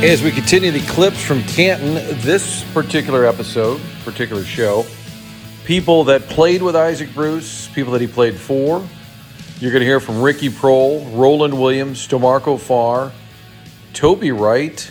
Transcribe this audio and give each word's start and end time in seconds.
As 0.00 0.22
we 0.22 0.30
continue 0.30 0.70
the 0.70 0.86
clips 0.86 1.20
from 1.20 1.42
Canton, 1.42 1.94
this 2.20 2.62
particular 2.72 3.26
episode, 3.26 3.80
particular 4.04 4.44
show, 4.44 4.86
people 5.64 6.04
that 6.04 6.22
played 6.28 6.62
with 6.62 6.76
Isaac 6.76 7.12
Bruce, 7.12 7.66
people 7.74 7.92
that 7.94 8.00
he 8.00 8.06
played 8.06 8.36
for. 8.36 8.86
You're 9.58 9.72
going 9.72 9.80
to 9.80 9.86
hear 9.86 9.98
from 9.98 10.22
Ricky 10.22 10.50
Proehl, 10.50 11.18
Roland 11.18 11.60
Williams, 11.60 12.06
D'Marco 12.06 12.60
Farr, 12.60 13.10
Toby 13.92 14.30
Wright. 14.30 14.88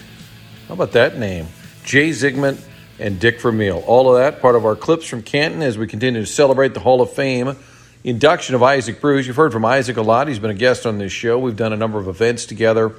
How 0.67 0.73
about 0.73 0.91
that 0.91 1.17
name? 1.17 1.47
Jay 1.85 2.09
Zygmunt 2.09 2.61
and 2.99 3.17
Dick 3.17 3.39
Vermeil. 3.39 3.85
All 3.87 4.13
of 4.13 4.17
that 4.17 4.41
part 4.41 4.55
of 4.57 4.65
our 4.65 4.75
clips 4.75 5.07
from 5.07 5.21
Canton 5.21 5.61
as 5.61 5.77
we 5.77 5.87
continue 5.87 6.19
to 6.19 6.27
celebrate 6.27 6.73
the 6.73 6.81
Hall 6.81 7.01
of 7.01 7.13
Fame 7.13 7.55
induction 8.03 8.55
of 8.55 8.63
Isaac 8.63 8.99
Bruce. 8.99 9.25
You've 9.25 9.37
heard 9.37 9.53
from 9.53 9.63
Isaac 9.63 9.95
a 9.95 10.01
lot. 10.01 10.27
He's 10.27 10.39
been 10.39 10.51
a 10.51 10.53
guest 10.53 10.85
on 10.85 10.97
this 10.97 11.13
show. 11.13 11.39
We've 11.39 11.55
done 11.55 11.71
a 11.71 11.77
number 11.77 11.97
of 11.97 12.09
events 12.09 12.45
together. 12.45 12.93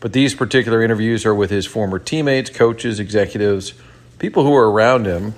But 0.00 0.12
these 0.12 0.34
particular 0.34 0.82
interviews 0.82 1.26
are 1.26 1.34
with 1.34 1.50
his 1.50 1.66
former 1.66 1.98
teammates, 1.98 2.50
coaches, 2.50 3.00
executives, 3.00 3.74
people 4.18 4.44
who 4.44 4.54
are 4.54 4.70
around 4.70 5.06
him. 5.06 5.34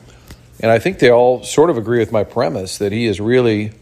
And 0.60 0.70
I 0.70 0.78
think 0.78 0.98
they 0.98 1.10
all 1.10 1.42
sort 1.42 1.70
of 1.70 1.78
agree 1.78 1.98
with 1.98 2.12
my 2.12 2.24
premise 2.24 2.78
that 2.78 2.92
he 2.92 3.06
has 3.06 3.20
really, 3.20 3.72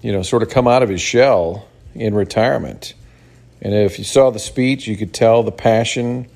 you 0.00 0.12
know, 0.12 0.22
sort 0.22 0.42
of 0.42 0.50
come 0.50 0.68
out 0.68 0.82
of 0.84 0.88
his 0.88 1.00
shell 1.00 1.66
in 1.94 2.14
retirement. 2.14 2.94
And 3.60 3.74
if 3.74 3.98
you 3.98 4.04
saw 4.04 4.30
the 4.30 4.38
speech, 4.38 4.86
you 4.86 4.96
could 4.96 5.12
tell 5.12 5.42
the 5.42 5.52
passion, 5.52 6.28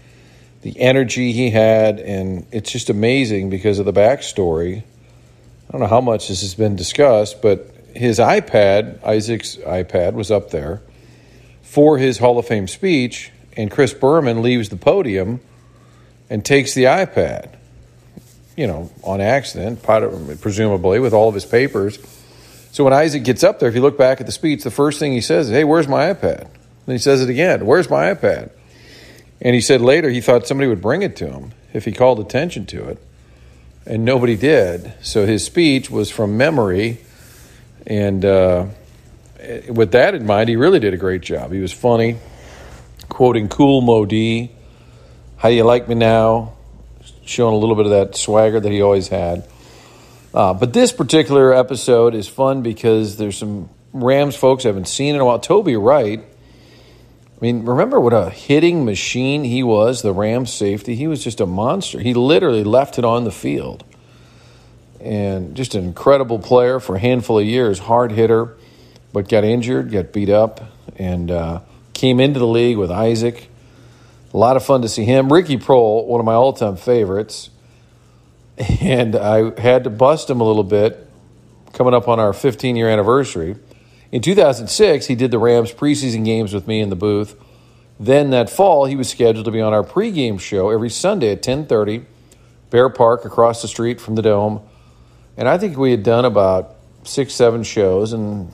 the 0.63 0.79
energy 0.81 1.33
he 1.33 1.51
had. 1.51 2.01
And 2.01 2.47
it's 2.51 2.73
just 2.73 2.91
amazing 2.91 3.51
because 3.51 3.79
of 3.79 3.87
the 3.87 3.93
backstory. 3.93 4.79
I 5.69 5.73
don't 5.73 5.81
know 5.81 5.87
how 5.87 6.01
much 6.01 6.27
this 6.27 6.41
has 6.41 6.57
been 6.57 6.75
discussed, 6.75 7.41
but 7.41 7.71
his 7.95 8.19
iPad, 8.19 9.03
Isaac's 9.05 9.57
iPad, 9.59 10.15
was 10.15 10.33
up 10.33 10.51
there 10.51 10.83
for 11.63 11.99
his 11.99 12.19
Hall 12.19 12.37
of 12.39 12.47
Fame 12.47 12.67
speech 12.67 13.31
and 13.57 13.71
Chris 13.71 13.95
Berman 13.95 14.43
leaves 14.43 14.69
the 14.69 14.77
podium 14.77 15.41
and 16.31 16.45
takes 16.45 16.75
the 16.75 16.85
iPad, 16.85 17.51
you 18.57 18.67
know, 18.67 18.91
on 19.03 19.21
accident, 19.21 19.83
presumably 19.83 20.99
with 20.99 21.13
all 21.13 21.29
of 21.29 21.35
his 21.35 21.45
papers. 21.45 21.99
So 22.73 22.85
when 22.85 22.93
Isaac 22.93 23.23
gets 23.23 23.45
up 23.45 23.61
there, 23.61 23.69
if 23.69 23.75
you 23.75 23.81
look 23.81 23.97
back 23.97 24.21
at 24.21 24.27
the 24.27 24.33
speech, 24.33 24.65
the 24.65 24.71
first 24.71 24.99
thing 24.99 25.13
he 25.13 25.21
says 25.21 25.47
is, 25.47 25.53
"Hey, 25.53 25.65
where's 25.65 25.87
my 25.87 26.13
iPad?" 26.13 26.49
And 26.87 26.93
he 26.93 26.99
says 26.99 27.23
it 27.23 27.31
again, 27.31 27.67
"Where's 27.67 27.89
my 27.89 28.13
iPad?" 28.13 28.51
And 29.41 29.55
he 29.55 29.61
said 29.61 29.81
later 29.81 30.11
he 30.11 30.21
thought 30.21 30.47
somebody 30.47 30.69
would 30.69 30.83
bring 30.83 31.03
it 31.03 31.17
to 31.17 31.29
him 31.29 31.53
if 31.73 31.85
he 31.85 31.93
called 31.93 32.19
attention 32.19 32.67
to 32.67 32.89
it, 32.89 32.99
and 33.87 34.05
nobody 34.05 34.37
did. 34.37 34.93
So 35.03 35.27
his 35.27 35.45
speech 35.45 35.91
was 35.91 36.11
from 36.11 36.37
memory, 36.37 36.99
and 37.87 38.25
uh, 38.25 38.67
with 39.69 39.93
that 39.93 40.15
in 40.15 40.27
mind, 40.27 40.49
he 40.49 40.57
really 40.57 40.81
did 40.81 40.95
a 40.95 40.97
great 40.97 41.21
job. 41.21 41.53
He 41.53 41.61
was 41.61 41.73
funny 41.73 42.17
quoting 43.15 43.47
Cool 43.47 43.81
Moe 43.81 44.05
Dee. 44.05 44.51
How 45.37 45.49
do 45.49 45.55
you 45.55 45.63
like 45.63 45.89
me 45.89 45.95
now? 45.95 46.55
Showing 47.25 47.55
a 47.55 47.57
little 47.57 47.77
bit 47.77 47.87
of 47.87 47.93
that 47.93 48.17
swagger 48.17 48.59
that 48.59 48.73
he 48.73 48.83
always 48.83 49.07
had. 49.07 49.47
Uh, 50.35 50.53
but 50.53 50.73
this 50.73 50.93
particular 50.93 51.55
episode 51.55 52.17
is 52.17 52.27
fun 52.27 52.63
because 52.63 53.17
there's 53.17 53.39
some 53.39 53.71
Rams 53.93 54.35
folks 54.35 54.65
I 54.65 54.69
haven't 54.71 54.89
seen 54.89 55.15
in 55.15 55.21
a 55.21 55.25
while. 55.25 55.39
Toby 55.39 55.77
Wright. 55.77 56.19
I 56.19 57.39
mean, 57.41 57.65
remember 57.65 58.01
what 58.01 58.13
a 58.13 58.31
hitting 58.31 58.85
machine 58.85 59.45
he 59.45 59.63
was, 59.63 60.03
the 60.03 60.13
Rams 60.13 60.53
safety? 60.53 60.97
He 60.97 61.07
was 61.07 61.23
just 61.23 61.41
a 61.41 61.47
monster. 61.47 62.01
He 62.01 62.15
literally 62.15 62.65
left 62.65 62.99
it 62.99 63.05
on 63.05 63.23
the 63.23 63.31
field. 63.31 63.85
And 64.99 65.55
just 65.55 65.77
an 65.77 65.85
incredible 65.85 66.41
player 66.41 66.81
for 66.81 66.97
a 66.97 66.99
handful 66.99 67.39
of 67.39 67.47
years, 67.47 67.79
hard 67.79 68.11
hitter, 68.11 68.57
but 69.13 69.29
got 69.29 69.45
injured, 69.45 69.93
got 69.93 70.13
beat 70.13 70.31
up, 70.31 70.63
and 70.97 71.31
uh, 71.31 71.61
Came 71.95 72.21
into 72.21 72.39
the 72.39 72.47
league 72.47 72.77
with 72.77 72.91
Isaac. 72.91 73.49
A 74.33 74.37
lot 74.37 74.57
of 74.57 74.65
fun 74.65 74.83
to 74.83 74.89
see 74.89 75.05
him. 75.05 75.33
Ricky 75.33 75.57
Proehl, 75.57 76.05
one 76.07 76.21
of 76.21 76.27
my 76.27 76.35
all 76.35 76.53
time 76.53 76.77
favorites. 76.77 77.51
And 78.81 79.17
I 79.17 79.59
had 79.61 79.83
to 79.85 79.91
bust 79.91 80.31
him 80.31 80.41
a 80.41 80.45
little 80.45 80.63
bit 80.63 81.09
coming 81.73 81.93
up 81.93 82.07
on 82.07 82.21
our 82.21 82.33
15 82.33 82.77
year 82.77 82.89
anniversary. 82.89 83.57
In 84.13 84.23
2006, 84.23 85.07
he 85.07 85.15
did 85.17 85.33
the 85.33 85.39
Rams 85.39 85.73
preseason 85.73 86.25
games 86.25 86.55
with 86.55 86.69
me 86.69 86.81
in 86.81 86.89
the 86.89 86.97
booth. 86.97 87.35
Then 87.99 88.31
that 88.31 88.49
fall, 88.51 88.85
he 88.85 88.97
was 88.97 89.09
scheduled 89.09 89.45
to 89.45 89.51
be 89.51 89.61
on 89.61 89.73
our 89.73 89.83
pregame 89.83 90.41
show 90.41 90.71
every 90.71 90.91
Sunday 90.91 91.33
at 91.33 91.43
10:30, 91.43 92.05
Bear 92.71 92.89
Park 92.89 93.25
across 93.25 93.63
the 93.63 93.69
street 93.69 94.01
from 94.01 94.15
the 94.15 94.23
Dome. 94.23 94.61
And 95.37 95.49
I 95.49 95.59
think 95.59 95.77
we 95.77 95.91
had 95.91 96.03
done 96.03 96.25
about 96.25 96.77
six, 97.03 97.35
seven 97.35 97.63
shows, 97.63 98.13
and 98.13 98.53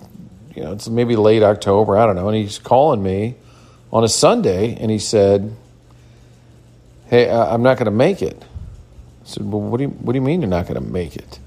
you 0.54 0.62
know, 0.62 0.72
it's 0.72 0.88
maybe 0.88 1.16
late 1.16 1.42
October, 1.42 1.96
I 1.96 2.06
don't 2.06 2.16
know. 2.16 2.28
And 2.28 2.36
he's 2.36 2.58
calling 2.58 3.02
me 3.02 3.36
on 3.92 4.04
a 4.04 4.08
Sunday 4.08 4.76
and 4.80 4.90
he 4.90 4.98
said, 4.98 5.54
Hey, 7.06 7.28
I'm 7.28 7.62
not 7.62 7.76
going 7.76 7.86
to 7.86 7.90
make 7.90 8.22
it. 8.22 8.40
I 8.42 9.26
said, 9.26 9.44
Well, 9.44 9.60
what 9.60 9.78
do, 9.78 9.84
you, 9.84 9.90
what 9.90 10.12
do 10.12 10.16
you 10.16 10.22
mean 10.22 10.40
you're 10.40 10.50
not 10.50 10.66
going 10.66 10.82
to 10.82 10.88
make 10.88 11.16
it? 11.16 11.38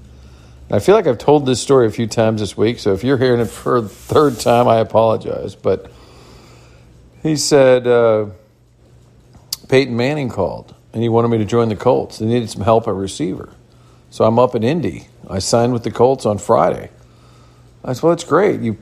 And 0.68 0.76
I 0.76 0.78
feel 0.78 0.94
like 0.94 1.06
I've 1.06 1.18
told 1.18 1.46
this 1.46 1.60
story 1.60 1.86
a 1.86 1.90
few 1.90 2.06
times 2.06 2.40
this 2.40 2.56
week, 2.56 2.78
so 2.78 2.92
if 2.92 3.04
you're 3.04 3.18
hearing 3.18 3.40
it 3.40 3.46
for 3.46 3.80
the 3.80 3.88
third 3.88 4.40
time, 4.40 4.68
I 4.68 4.76
apologize. 4.78 5.54
But 5.54 5.90
he 7.22 7.36
said, 7.36 7.86
uh, 7.86 8.26
Peyton 9.68 9.96
Manning 9.96 10.28
called 10.28 10.74
and 10.92 11.02
he 11.02 11.08
wanted 11.08 11.28
me 11.28 11.38
to 11.38 11.44
join 11.44 11.68
the 11.68 11.76
Colts. 11.76 12.18
They 12.18 12.26
needed 12.26 12.48
some 12.48 12.62
help 12.62 12.86
at 12.86 12.94
receiver. 12.94 13.50
So 14.10 14.24
I'm 14.24 14.38
up 14.38 14.54
in 14.54 14.62
Indy. 14.62 15.08
I 15.28 15.40
signed 15.40 15.72
with 15.72 15.82
the 15.82 15.90
Colts 15.90 16.24
on 16.24 16.38
Friday. 16.38 16.90
I 17.84 17.92
said, 17.92 18.02
Well, 18.04 18.12
that's 18.12 18.24
great. 18.24 18.60
You 18.60 18.78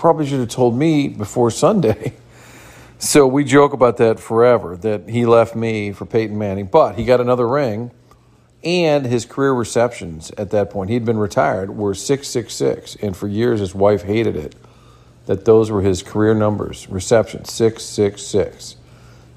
probably 0.00 0.26
should 0.26 0.40
have 0.40 0.48
told 0.48 0.76
me 0.76 1.08
before 1.08 1.50
Sunday. 1.50 2.14
So 3.02 3.26
we 3.26 3.44
joke 3.44 3.72
about 3.72 3.96
that 3.96 4.20
forever 4.20 4.76
that 4.76 5.08
he 5.08 5.24
left 5.24 5.56
me 5.56 5.92
for 5.92 6.04
Peyton 6.04 6.36
Manning, 6.36 6.66
but 6.66 6.96
he 6.96 7.06
got 7.06 7.18
another 7.18 7.48
ring 7.48 7.92
and 8.62 9.06
his 9.06 9.24
career 9.24 9.52
receptions 9.52 10.30
at 10.36 10.50
that 10.50 10.68
point, 10.68 10.90
he'd 10.90 11.06
been 11.06 11.18
retired, 11.18 11.74
were 11.74 11.94
666. 11.94 12.96
And 12.96 13.16
for 13.16 13.26
years, 13.26 13.60
his 13.60 13.74
wife 13.74 14.02
hated 14.02 14.36
it 14.36 14.54
that 15.24 15.46
those 15.46 15.70
were 15.70 15.80
his 15.80 16.02
career 16.02 16.34
numbers 16.34 16.88
receptions 16.90 17.50
666. 17.52 18.76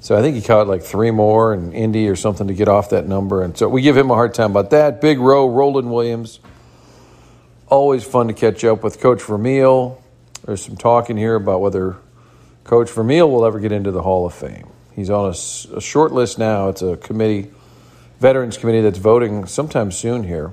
So 0.02 0.18
I 0.18 0.22
think 0.22 0.36
he 0.36 0.42
caught 0.42 0.68
like 0.68 0.84
three 0.84 1.12
more 1.12 1.54
in 1.54 1.72
Indy 1.72 2.10
or 2.10 2.18
something 2.18 2.48
to 2.48 2.54
get 2.54 2.68
off 2.68 2.90
that 2.90 3.08
number. 3.08 3.44
And 3.44 3.58
so 3.58 3.70
we 3.70 3.82
give 3.82 3.96
him 3.96 4.12
a 4.12 4.16
hard 4.16 4.34
time 4.34 4.52
about 4.52 4.72
that. 4.72 5.00
Big 5.00 5.20
Row, 5.20 5.48
Roland 5.48 5.90
Williams. 5.90 6.42
Always 7.68 8.04
fun 8.04 8.28
to 8.28 8.34
catch 8.34 8.66
up 8.66 8.84
with 8.84 9.00
Coach 9.00 9.24
Vermeil. 9.24 10.03
There's 10.46 10.66
some 10.66 10.76
talking 10.76 11.16
here 11.16 11.36
about 11.36 11.62
whether 11.62 11.96
Coach 12.66 12.92
Vermeil 12.92 13.32
will 13.32 13.46
ever 13.46 13.60
get 13.62 13.72
into 13.72 13.92
the 13.92 14.02
Hall 14.02 14.26
of 14.26 14.34
Fame. 14.34 14.68
He's 14.94 15.10
on 15.10 15.26
a, 15.26 15.78
a 15.78 15.82
short 15.82 16.12
list 16.12 16.38
now. 16.38 16.68
It's 16.68 16.82
a 16.82 16.98
committee, 16.98 17.50
Veterans 18.20 18.58
Committee, 18.58 18.82
that's 18.82 18.98
voting 18.98 19.46
sometime 19.46 19.90
soon 19.90 20.24
here. 20.24 20.52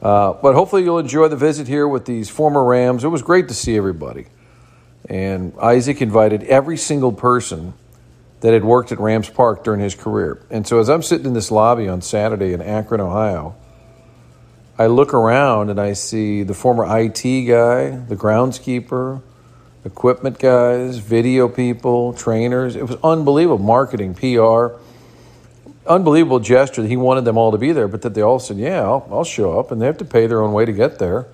Uh, 0.00 0.34
but 0.34 0.54
hopefully 0.54 0.84
you'll 0.84 1.00
enjoy 1.00 1.26
the 1.26 1.36
visit 1.36 1.66
here 1.66 1.88
with 1.88 2.04
these 2.04 2.30
former 2.30 2.64
Rams. 2.64 3.02
It 3.02 3.08
was 3.08 3.22
great 3.22 3.48
to 3.48 3.54
see 3.54 3.76
everybody. 3.76 4.26
And 5.08 5.52
Isaac 5.60 6.00
invited 6.00 6.44
every 6.44 6.76
single 6.76 7.12
person 7.12 7.74
that 8.40 8.52
had 8.52 8.64
worked 8.64 8.92
at 8.92 9.00
Rams 9.00 9.28
Park 9.28 9.64
during 9.64 9.80
his 9.80 9.96
career. 9.96 10.40
And 10.48 10.64
so 10.64 10.78
as 10.78 10.88
I'm 10.88 11.02
sitting 11.02 11.26
in 11.26 11.32
this 11.32 11.50
lobby 11.50 11.88
on 11.88 12.02
Saturday 12.02 12.52
in 12.52 12.62
Akron, 12.62 13.00
Ohio, 13.00 13.56
I 14.78 14.86
look 14.86 15.12
around 15.12 15.70
and 15.70 15.80
I 15.80 15.94
see 15.94 16.44
the 16.44 16.54
former 16.54 16.84
IT 16.84 17.22
guy, 17.22 17.90
the 17.96 18.14
groundskeeper, 18.14 19.20
equipment 19.84 20.38
guys, 20.38 20.98
video 20.98 21.48
people, 21.48 22.12
trainers. 22.12 22.76
It 22.76 22.86
was 22.86 22.96
unbelievable 23.02 23.58
marketing, 23.58 24.14
PR. 24.14 24.78
Unbelievable 25.84 26.38
gesture 26.38 26.82
that 26.82 26.88
he 26.88 26.96
wanted 26.96 27.24
them 27.24 27.36
all 27.36 27.50
to 27.50 27.58
be 27.58 27.72
there, 27.72 27.88
but 27.88 28.02
that 28.02 28.14
they 28.14 28.20
all 28.20 28.38
said, 28.38 28.56
Yeah, 28.56 28.82
I'll, 28.82 29.08
I'll 29.10 29.24
show 29.24 29.58
up. 29.58 29.72
And 29.72 29.82
they 29.82 29.86
have 29.86 29.98
to 29.98 30.04
pay 30.04 30.28
their 30.28 30.42
own 30.42 30.52
way 30.52 30.64
to 30.64 30.72
get 30.72 31.00
there. 31.00 31.26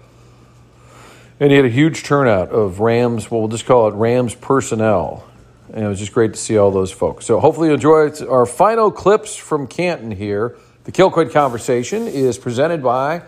And 1.38 1.50
he 1.50 1.56
had 1.56 1.66
a 1.66 1.71
huge 1.71 2.05
turnout 2.05 2.49
of 2.49 2.81
Rams, 2.81 3.31
well, 3.31 3.41
we'll 3.41 3.49
just 3.49 3.66
call 3.66 3.88
it 3.88 3.94
Rams 3.94 4.34
personnel. 4.34 5.26
And 5.71 5.84
it 5.84 5.88
was 5.88 5.99
just 5.99 6.15
great 6.15 6.32
to 6.32 6.38
see 6.38 6.56
all 6.56 6.71
those 6.71 6.93
folks. 6.93 7.26
So 7.26 7.40
hopefully 7.40 7.69
you 7.69 7.75
enjoy 7.75 8.11
our 8.26 8.47
final 8.47 8.90
clips 8.90 9.37
from 9.37 9.67
Canton 9.67 10.12
here. 10.12 10.56
The 10.85 10.93
Kilcoyne 10.93 11.33
Conversation 11.33 12.07
is 12.07 12.37
presented 12.37 12.83
by 12.83 13.23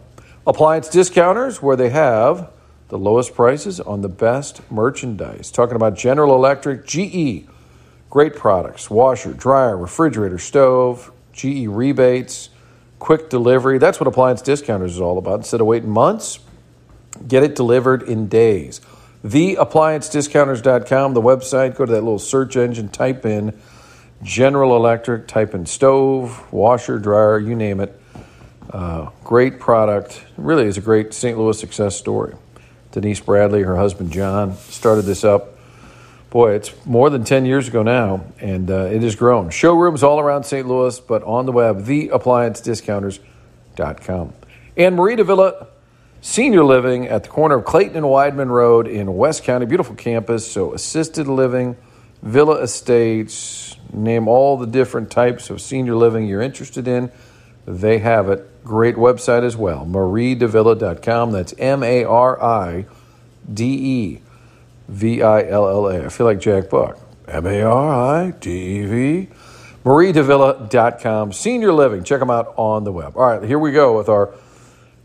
Appliance 0.47 0.89
discounters 0.89 1.61
where 1.61 1.75
they 1.75 1.91
have 1.91 2.49
the 2.91 2.99
lowest 2.99 3.35
prices 3.35 3.81
on 3.81 4.03
the 4.03 4.09
best 4.09 4.61
merchandise. 4.71 5.51
Talking 5.51 5.75
about 5.75 5.97
General 5.97 6.37
Electric, 6.37 6.87
GE, 6.87 7.49
great 8.13 8.37
products, 8.37 8.91
washer, 8.91 9.33
dryer, 9.33 9.75
refrigerator, 9.75 10.37
stove, 10.37 11.11
GE 11.33 11.67
rebates, 11.67 12.51
quick 12.99 13.31
delivery. 13.31 13.79
That's 13.79 13.99
what 13.99 14.07
appliance 14.07 14.43
discounters 14.43 14.97
is 14.97 15.01
all 15.01 15.17
about. 15.17 15.37
Instead 15.37 15.63
of 15.63 15.67
waiting 15.67 15.89
months, 15.89 16.39
get 17.27 17.43
it 17.43 17.55
delivered 17.55 18.03
in 18.03 18.29
days 18.29 18.83
theappliancediscounters.com, 19.25 21.15
the 21.15 21.23
website. 21.23 21.75
Go 21.75 21.87
to 21.87 21.93
that 21.93 22.03
little 22.03 22.19
search 22.19 22.55
engine, 22.55 22.91
type 22.91 23.25
in 23.25 23.59
General 24.23 24.77
Electric, 24.77 25.27
type 25.27 25.55
in 25.55 25.65
stove, 25.65 26.53
washer, 26.53 26.99
dryer, 26.99 27.39
you 27.39 27.55
name 27.55 27.81
it. 27.81 27.99
Uh, 28.69 29.09
great 29.25 29.59
product. 29.59 30.23
Really 30.37 30.67
is 30.67 30.77
a 30.77 30.83
great 30.83 31.15
St. 31.15 31.39
Louis 31.39 31.59
success 31.59 31.97
story. 31.97 32.35
Denise 32.91 33.21
Bradley, 33.21 33.63
her 33.63 33.77
husband 33.77 34.13
John, 34.13 34.55
started 34.57 35.07
this 35.07 35.25
up. 35.25 35.52
Boy, 36.33 36.55
it's 36.55 36.73
more 36.87 37.11
than 37.11 37.25
10 37.25 37.45
years 37.45 37.69
ago 37.69 37.83
now, 37.83 38.25
and 38.41 38.71
uh, 38.71 38.87
it 38.87 39.03
has 39.03 39.17
grown. 39.17 39.51
Showrooms 39.51 40.03
all 40.03 40.19
around 40.19 40.45
St. 40.45 40.67
Louis, 40.67 40.99
but 40.99 41.23
on 41.25 41.45
the 41.45 41.53
web, 41.53 41.85
theappliancediscounters.com. 41.85 44.33
And 44.79 44.97
Marie 44.97 45.17
Villa 45.17 45.67
senior 46.23 46.65
living 46.65 47.07
at 47.07 47.25
the 47.25 47.29
corner 47.29 47.57
of 47.57 47.67
Clayton 47.67 47.99
and 47.99 48.07
Weidman 48.07 48.49
Road 48.49 48.89
in 48.89 49.15
West 49.15 49.45
County. 49.45 49.67
Beautiful 49.67 49.95
campus. 49.95 50.51
So, 50.51 50.73
assisted 50.73 51.29
living, 51.29 51.77
villa 52.23 52.63
estates, 52.63 53.77
name 53.93 54.27
all 54.27 54.57
the 54.57 54.67
different 54.67 55.11
types 55.11 55.51
of 55.51 55.61
senior 55.61 55.97
living 55.97 56.27
you're 56.27 56.41
interested 56.41 56.89
in. 56.89 57.13
They 57.67 57.99
have 57.99 58.31
it. 58.31 58.65
Great 58.65 58.97
website 58.97 59.43
as 59.43 59.55
well. 59.55 59.85
mariedevilla.com. 59.85 61.33
That's 61.33 61.53
M 61.59 61.83
A 61.83 62.05
R 62.05 62.43
I 62.43 62.87
D 63.53 63.67
E 63.67 64.22
V 64.93 65.23
I 65.23 65.49
L 65.49 65.69
L 65.69 65.87
A. 65.89 66.05
I 66.05 66.09
feel 66.09 66.27
like 66.27 66.39
Jack 66.39 66.69
Buck. 66.71 66.99
M 67.27 67.47
A 67.47 67.63
R 67.63 68.25
I 68.27 68.31
D 68.33 68.51
E 68.51 68.87
V. 68.87 69.29
mariedevilla.com. 69.85 71.33
Senior 71.33 71.73
living. 71.73 72.05
Check 72.05 72.21
them 72.21 72.31
out 72.31 72.53
on 72.57 72.85
the 72.85 72.93
web. 72.93 73.17
All 73.17 73.27
right, 73.27 73.43
here 73.43 73.59
we 73.59 73.73
go 73.73 73.97
with 73.97 74.09
our 74.09 74.35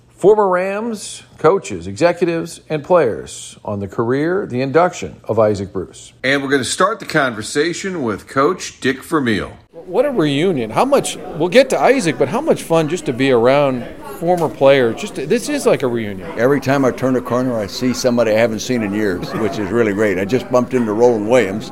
Former 0.10 0.50
Rams 0.50 1.22
coaches, 1.38 1.86
executives, 1.86 2.62
and 2.70 2.84
players 2.84 3.58
on 3.64 3.80
the 3.80 3.88
career, 3.88 4.48
the 4.48 4.62
induction 4.62 5.22
of 5.26 5.38
Isaac 5.38 5.72
Bruce. 5.72 6.14
And 6.24 6.42
we're 6.42 6.50
going 6.50 6.64
to 6.64 6.66
start 6.66 7.00
the 7.00 7.06
conversation 7.06 8.02
with 8.02 8.28
Coach 8.28 8.80
Dick 8.80 9.04
Vermeil. 9.04 9.56
What 9.72 10.06
a 10.06 10.12
reunion. 10.12 10.72
How 10.72 10.86
much, 10.86 11.18
we'll 11.18 11.50
get 11.50 11.70
to 11.70 11.80
Isaac, 11.80 12.18
but 12.18 12.30
how 12.30 12.42
much 12.42 12.64
fun 12.64 12.90
just 12.90 13.06
to 13.06 13.14
be 13.14 13.30
around 13.30 13.84
former 14.20 14.50
players. 14.50 15.00
Just 15.00 15.16
This 15.16 15.50
is 15.50 15.66
like 15.66 15.84
a 15.84 15.88
reunion. 15.88 16.30
Every 16.38 16.60
time 16.60 16.86
I 16.86 16.92
turn 16.92 17.16
a 17.16 17.22
corner, 17.22 17.58
I 17.58 17.68
see 17.68 17.94
somebody 17.94 18.32
I 18.32 18.40
haven't 18.40 18.60
seen 18.60 18.84
in 18.84 18.94
years, 18.94 19.32
which 19.36 19.60
is 19.60 19.70
really 19.72 19.94
great. 19.94 20.18
I 20.18 20.26
just 20.26 20.50
bumped 20.52 20.74
into 20.74 20.94
Roland 20.94 21.30
Williams 21.30 21.72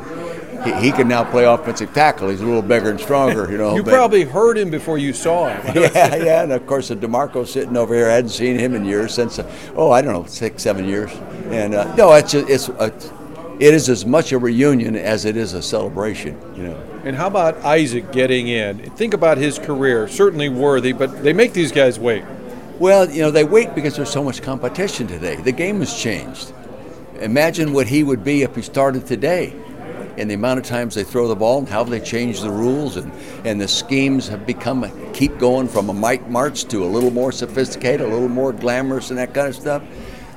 he, 0.65 0.73
he, 0.73 0.91
can 0.91 1.07
now 1.07 1.23
play 1.23 1.45
offensive 1.45 1.93
tackle. 1.93 2.29
He's 2.29 2.41
a 2.41 2.45
little 2.45 2.61
bigger 2.61 2.89
and 2.89 2.99
stronger, 2.99 3.49
you 3.51 3.57
know. 3.57 3.75
you 3.75 3.83
probably 3.83 4.23
heard 4.23 4.57
him 4.57 4.69
before 4.69 4.97
you 4.97 5.13
saw 5.13 5.49
him. 5.49 5.75
yeah, 5.75 6.15
yeah, 6.15 6.43
and 6.43 6.51
of 6.51 6.65
course, 6.65 6.87
the 6.87 6.95
D'Marco 6.95 7.45
sitting 7.45 7.77
over 7.77 7.93
here. 7.93 8.09
I 8.09 8.13
hadn't 8.13 8.31
seen 8.31 8.57
him 8.57 8.73
in 8.73 8.85
years 8.85 9.13
since, 9.13 9.39
uh, 9.39 9.51
oh, 9.75 9.91
I 9.91 10.01
don't 10.01 10.13
know, 10.13 10.25
six, 10.25 10.63
seven 10.63 10.87
years. 10.87 11.11
And 11.49 11.75
uh, 11.75 11.95
no, 11.95 12.11
it's 12.13 12.31
just, 12.31 12.49
it's 12.49 12.69
a, 12.69 12.93
it 13.59 13.73
is 13.73 13.89
as 13.89 14.05
much 14.05 14.31
a 14.31 14.39
reunion 14.39 14.95
as 14.95 15.25
it 15.25 15.37
is 15.37 15.53
a 15.53 15.61
celebration, 15.61 16.39
you 16.55 16.63
know. 16.63 16.94
And 17.05 17.15
how 17.15 17.27
about 17.27 17.57
Isaac 17.57 18.11
getting 18.11 18.47
in? 18.47 18.79
Think 18.91 19.13
about 19.13 19.37
his 19.37 19.59
career. 19.59 20.07
Certainly 20.07 20.49
worthy, 20.49 20.91
but 20.91 21.23
they 21.23 21.33
make 21.33 21.53
these 21.53 21.71
guys 21.71 21.99
wait. 21.99 22.25
Well, 22.79 23.09
you 23.09 23.21
know, 23.21 23.29
they 23.29 23.43
wait 23.43 23.75
because 23.75 23.95
there's 23.95 24.09
so 24.09 24.23
much 24.23 24.41
competition 24.41 25.05
today. 25.05 25.35
The 25.35 25.51
game 25.51 25.79
has 25.79 25.93
changed. 25.93 26.51
Imagine 27.19 27.73
what 27.73 27.87
he 27.87 28.03
would 28.03 28.23
be 28.23 28.41
if 28.41 28.55
he 28.55 28.63
started 28.63 29.05
today 29.05 29.55
and 30.17 30.29
the 30.29 30.33
amount 30.33 30.59
of 30.59 30.65
times 30.65 30.95
they 30.95 31.03
throw 31.03 31.27
the 31.27 31.35
ball 31.35 31.59
and 31.59 31.69
how 31.69 31.83
they 31.83 31.99
change 31.99 32.41
the 32.41 32.49
rules 32.49 32.97
and, 32.97 33.11
and 33.43 33.59
the 33.59 33.67
schemes 33.67 34.27
have 34.27 34.45
become 34.45 34.89
keep 35.13 35.37
going 35.37 35.67
from 35.67 35.89
a 35.89 35.93
Mike 35.93 36.27
Martz 36.27 36.67
to 36.69 36.83
a 36.83 36.87
little 36.87 37.11
more 37.11 37.31
sophisticated, 37.31 38.01
a 38.01 38.09
little 38.09 38.29
more 38.29 38.51
glamorous 38.51 39.09
and 39.09 39.19
that 39.19 39.33
kind 39.33 39.47
of 39.47 39.55
stuff. 39.55 39.83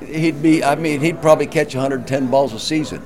He'd 0.05 0.41
be, 0.41 0.63
I 0.63 0.75
mean, 0.75 1.01
he'd 1.01 1.21
probably 1.21 1.47
catch 1.47 1.75
110 1.75 2.29
balls 2.29 2.53
a 2.53 2.59
season, 2.59 3.01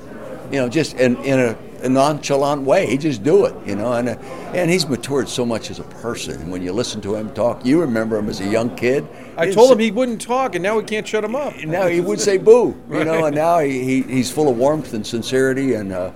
you 0.50 0.60
know, 0.60 0.68
just 0.68 0.94
in, 0.94 1.16
in 1.24 1.40
a, 1.40 1.58
a 1.84 1.88
nonchalant 1.88 2.62
way. 2.62 2.86
He 2.86 2.96
just 2.96 3.22
do 3.22 3.44
it, 3.44 3.54
you 3.66 3.76
know, 3.76 3.92
and 3.92 4.08
uh, 4.08 4.16
and 4.54 4.70
he's 4.70 4.88
matured 4.88 5.28
so 5.28 5.44
much 5.44 5.70
as 5.70 5.78
a 5.78 5.84
person. 5.84 6.40
And 6.40 6.50
when 6.50 6.62
you 6.62 6.72
listen 6.72 7.00
to 7.02 7.14
him 7.14 7.32
talk, 7.34 7.64
you 7.64 7.80
remember 7.80 8.16
him 8.16 8.28
as 8.28 8.40
a 8.40 8.48
young 8.48 8.74
kid. 8.74 9.06
I 9.36 9.50
told 9.50 9.72
him 9.72 9.78
he 9.78 9.90
wouldn't 9.90 10.20
talk, 10.20 10.54
and 10.54 10.62
now 10.62 10.76
we 10.76 10.84
can't 10.84 11.06
shut 11.06 11.22
him 11.22 11.36
up. 11.36 11.56
Now 11.64 11.86
he 11.86 12.00
would 12.00 12.20
say 12.20 12.38
"boo," 12.48 12.80
you 12.90 13.04
know, 13.04 13.26
and 13.26 13.36
now 13.36 13.58
he, 13.58 13.84
he 13.84 14.02
he's 14.02 14.30
full 14.30 14.48
of 14.48 14.56
warmth 14.56 14.94
and 14.94 15.06
sincerity, 15.06 15.74
and 15.74 15.92
uh, 15.92 16.10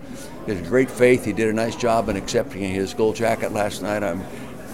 has 0.47 0.67
great 0.67 0.91
faith. 0.91 1.25
He 1.25 1.32
did 1.32 1.49
a 1.49 1.53
nice 1.53 1.76
job 1.76 2.09
in 2.09 2.17
accepting 2.17 2.62
his 2.62 2.94
gold 2.94 3.17
jacket 3.17 3.53
last 3.53 3.82
night. 3.82 4.03
I 4.03 4.19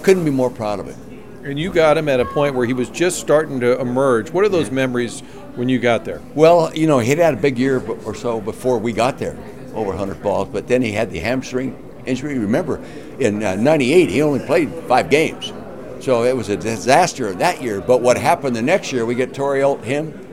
couldn't 0.03 0.25
be 0.25 0.31
more 0.31 0.51
proud 0.51 0.79
of 0.81 0.89
it. 0.89 0.97
And 1.45 1.59
you 1.59 1.71
got 1.71 1.99
him 1.99 2.09
at 2.09 2.21
a 2.21 2.25
point 2.25 2.55
where 2.55 2.67
he 2.67 2.73
was 2.73 2.89
just 2.89 3.19
starting 3.19 3.61
to 3.61 3.79
emerge. 3.79 4.31
What 4.31 4.45
are 4.45 4.49
those 4.49 4.71
memories 4.71 5.21
when 5.57 5.69
you 5.69 5.79
got 5.79 6.05
there? 6.07 6.23
Well, 6.35 6.75
you 6.75 6.87
know, 6.87 7.01
he'd 7.01 7.19
had 7.19 7.35
a 7.35 7.37
big 7.37 7.59
year 7.59 7.81
or 8.07 8.15
so 8.15 8.41
before 8.41 8.79
we 8.79 8.95
got 8.95 9.19
there, 9.19 9.37
over 9.75 9.91
100 9.91 10.23
balls, 10.23 10.49
but 10.51 10.69
then 10.69 10.83
he 10.83 10.93
had 10.93 11.11
the 11.11 11.19
hamstring 11.19 11.77
injury. 12.07 12.39
Remember, 12.39 12.83
in 13.19 13.43
uh, 13.43 13.57
98, 13.57 14.11
he 14.11 14.23
only 14.23 14.45
played 14.45 14.73
five 14.89 15.11
games. 15.11 15.53
So 16.01 16.25
it 16.25 16.37
was 16.37 16.49
a 16.49 16.57
disaster 16.57 17.33
that 17.33 17.63
year. 17.63 17.81
But 17.81 18.03
what 18.03 18.19
happened 18.19 18.55
the 18.55 18.63
next 18.63 18.93
year, 18.93 19.07
we 19.07 19.15
get 19.15 19.33
Torry 19.33 19.63
Holt, 19.63 19.83
him, 19.85 20.25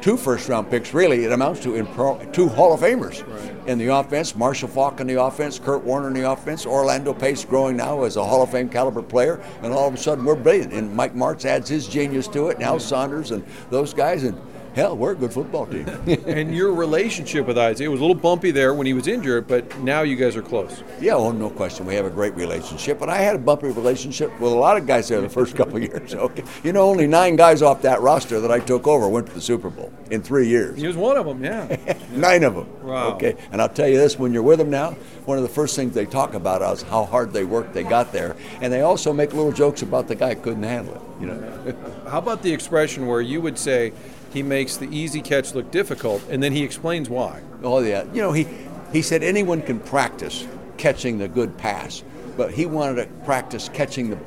two 0.00 0.16
first 0.16 0.48
round 0.48 0.70
picks, 0.70 0.94
really, 0.94 1.24
it 1.24 1.32
amounts 1.32 1.60
to 1.60 1.84
pro, 1.84 2.24
two 2.32 2.48
Hall 2.48 2.72
of 2.72 2.80
Famers 2.80 3.26
right. 3.28 3.68
in 3.68 3.78
the 3.78 3.88
offense. 3.88 4.34
Marshall 4.34 4.68
Faulk 4.68 5.00
in 5.00 5.06
the 5.06 5.20
offense, 5.20 5.58
Kurt 5.58 5.82
Warner 5.82 6.08
in 6.08 6.14
the 6.14 6.30
offense, 6.30 6.66
Orlando 6.66 7.12
Pace 7.12 7.44
growing 7.44 7.76
now 7.76 8.04
as 8.04 8.16
a 8.16 8.24
Hall 8.24 8.42
of 8.42 8.50
Fame 8.50 8.68
caliber 8.68 9.02
player, 9.02 9.42
and 9.62 9.72
all 9.72 9.88
of 9.88 9.94
a 9.94 9.96
sudden 9.96 10.24
we're 10.24 10.34
brilliant. 10.34 10.72
And 10.72 10.94
Mike 10.94 11.14
Martz 11.14 11.44
adds 11.44 11.68
his 11.68 11.86
genius 11.86 12.28
to 12.28 12.48
it, 12.48 12.60
Al 12.60 12.78
Saunders 12.78 13.30
and 13.30 13.44
those 13.70 13.92
guys. 13.92 14.24
And 14.24 14.40
hell, 14.74 14.96
we're 14.96 15.12
a 15.12 15.16
good 15.16 15.32
football 15.32 15.66
team. 15.66 15.88
and 16.26 16.54
your 16.54 16.72
relationship 16.72 17.46
with 17.46 17.58
Isaac, 17.58 17.84
it 17.84 17.88
was 17.88 18.00
a 18.00 18.04
little 18.04 18.20
bumpy 18.20 18.50
there 18.50 18.74
when 18.74 18.86
he 18.86 18.92
was 18.92 19.06
injured, 19.06 19.46
but 19.46 19.78
now 19.80 20.02
you 20.02 20.16
guys 20.16 20.36
are 20.36 20.42
close. 20.42 20.82
Yeah, 21.00 21.14
well, 21.14 21.32
no 21.32 21.50
question. 21.50 21.86
We 21.86 21.94
have 21.94 22.06
a 22.06 22.10
great 22.10 22.34
relationship. 22.34 22.98
But 22.98 23.08
I 23.08 23.18
had 23.18 23.34
a 23.34 23.38
bumpy 23.38 23.68
relationship 23.68 24.30
with 24.40 24.52
a 24.52 24.54
lot 24.54 24.76
of 24.76 24.86
guys 24.86 25.08
there 25.08 25.20
the 25.20 25.28
first 25.28 25.56
couple 25.60 25.78
years. 25.78 26.14
Okay. 26.14 26.44
You 26.62 26.72
know, 26.72 26.82
only 26.82 27.06
nine 27.06 27.36
guys 27.36 27.62
off 27.62 27.82
that 27.82 28.00
roster 28.00 28.40
that 28.40 28.50
I 28.50 28.60
took 28.60 28.86
over 28.86 29.08
went 29.08 29.26
to 29.28 29.32
the 29.32 29.40
Super 29.40 29.70
Bowl 29.70 29.92
in 30.10 30.22
three 30.22 30.48
years. 30.48 30.78
He 30.78 30.86
was 30.86 30.96
one 30.96 31.16
of 31.16 31.26
them, 31.26 31.42
yeah. 31.42 31.96
nine 32.12 32.44
of 32.44 32.54
them. 32.54 32.68
Wow. 32.82 33.14
Okay. 33.14 33.36
And 33.52 33.60
I'll 33.60 33.68
tell 33.68 33.88
you 33.88 33.96
this 33.96 34.18
when 34.18 34.32
you're 34.32 34.42
with 34.42 34.58
them 34.58 34.70
now, 34.70 34.92
one 35.24 35.38
of 35.38 35.42
the 35.42 35.50
first 35.50 35.76
things 35.76 35.94
they 35.94 36.06
talk 36.06 36.34
about 36.34 36.62
is 36.72 36.82
how 36.82 37.04
hard 37.04 37.32
they 37.32 37.44
worked, 37.44 37.74
they 37.74 37.84
got 37.84 38.12
there. 38.12 38.36
And 38.60 38.72
they 38.72 38.82
also 38.82 39.12
make 39.12 39.32
little 39.32 39.52
jokes 39.52 39.82
about 39.82 40.08
the 40.08 40.14
guy 40.14 40.34
couldn't 40.34 40.62
handle 40.62 40.94
it, 40.94 41.20
you 41.20 41.26
know. 41.26 41.74
how 42.08 42.18
about 42.18 42.42
the 42.42 42.52
expression 42.52 43.06
where 43.06 43.20
you 43.20 43.40
would 43.40 43.58
say, 43.58 43.92
he 44.32 44.42
makes 44.42 44.76
the 44.76 44.86
easy 44.86 45.20
catch 45.20 45.54
look 45.54 45.70
difficult, 45.70 46.22
and 46.30 46.42
then 46.42 46.52
he 46.52 46.62
explains 46.62 47.08
why. 47.08 47.42
Oh 47.62 47.80
yeah, 47.80 48.04
you 48.12 48.22
know 48.22 48.32
he 48.32 48.46
he 48.92 49.02
said 49.02 49.22
anyone 49.22 49.62
can 49.62 49.80
practice 49.80 50.46
catching 50.76 51.18
the 51.18 51.28
good 51.28 51.56
pass, 51.58 52.02
but 52.36 52.52
he 52.52 52.66
wanted 52.66 52.96
to 52.96 53.24
practice 53.24 53.68
catching 53.68 54.10
the 54.10 54.18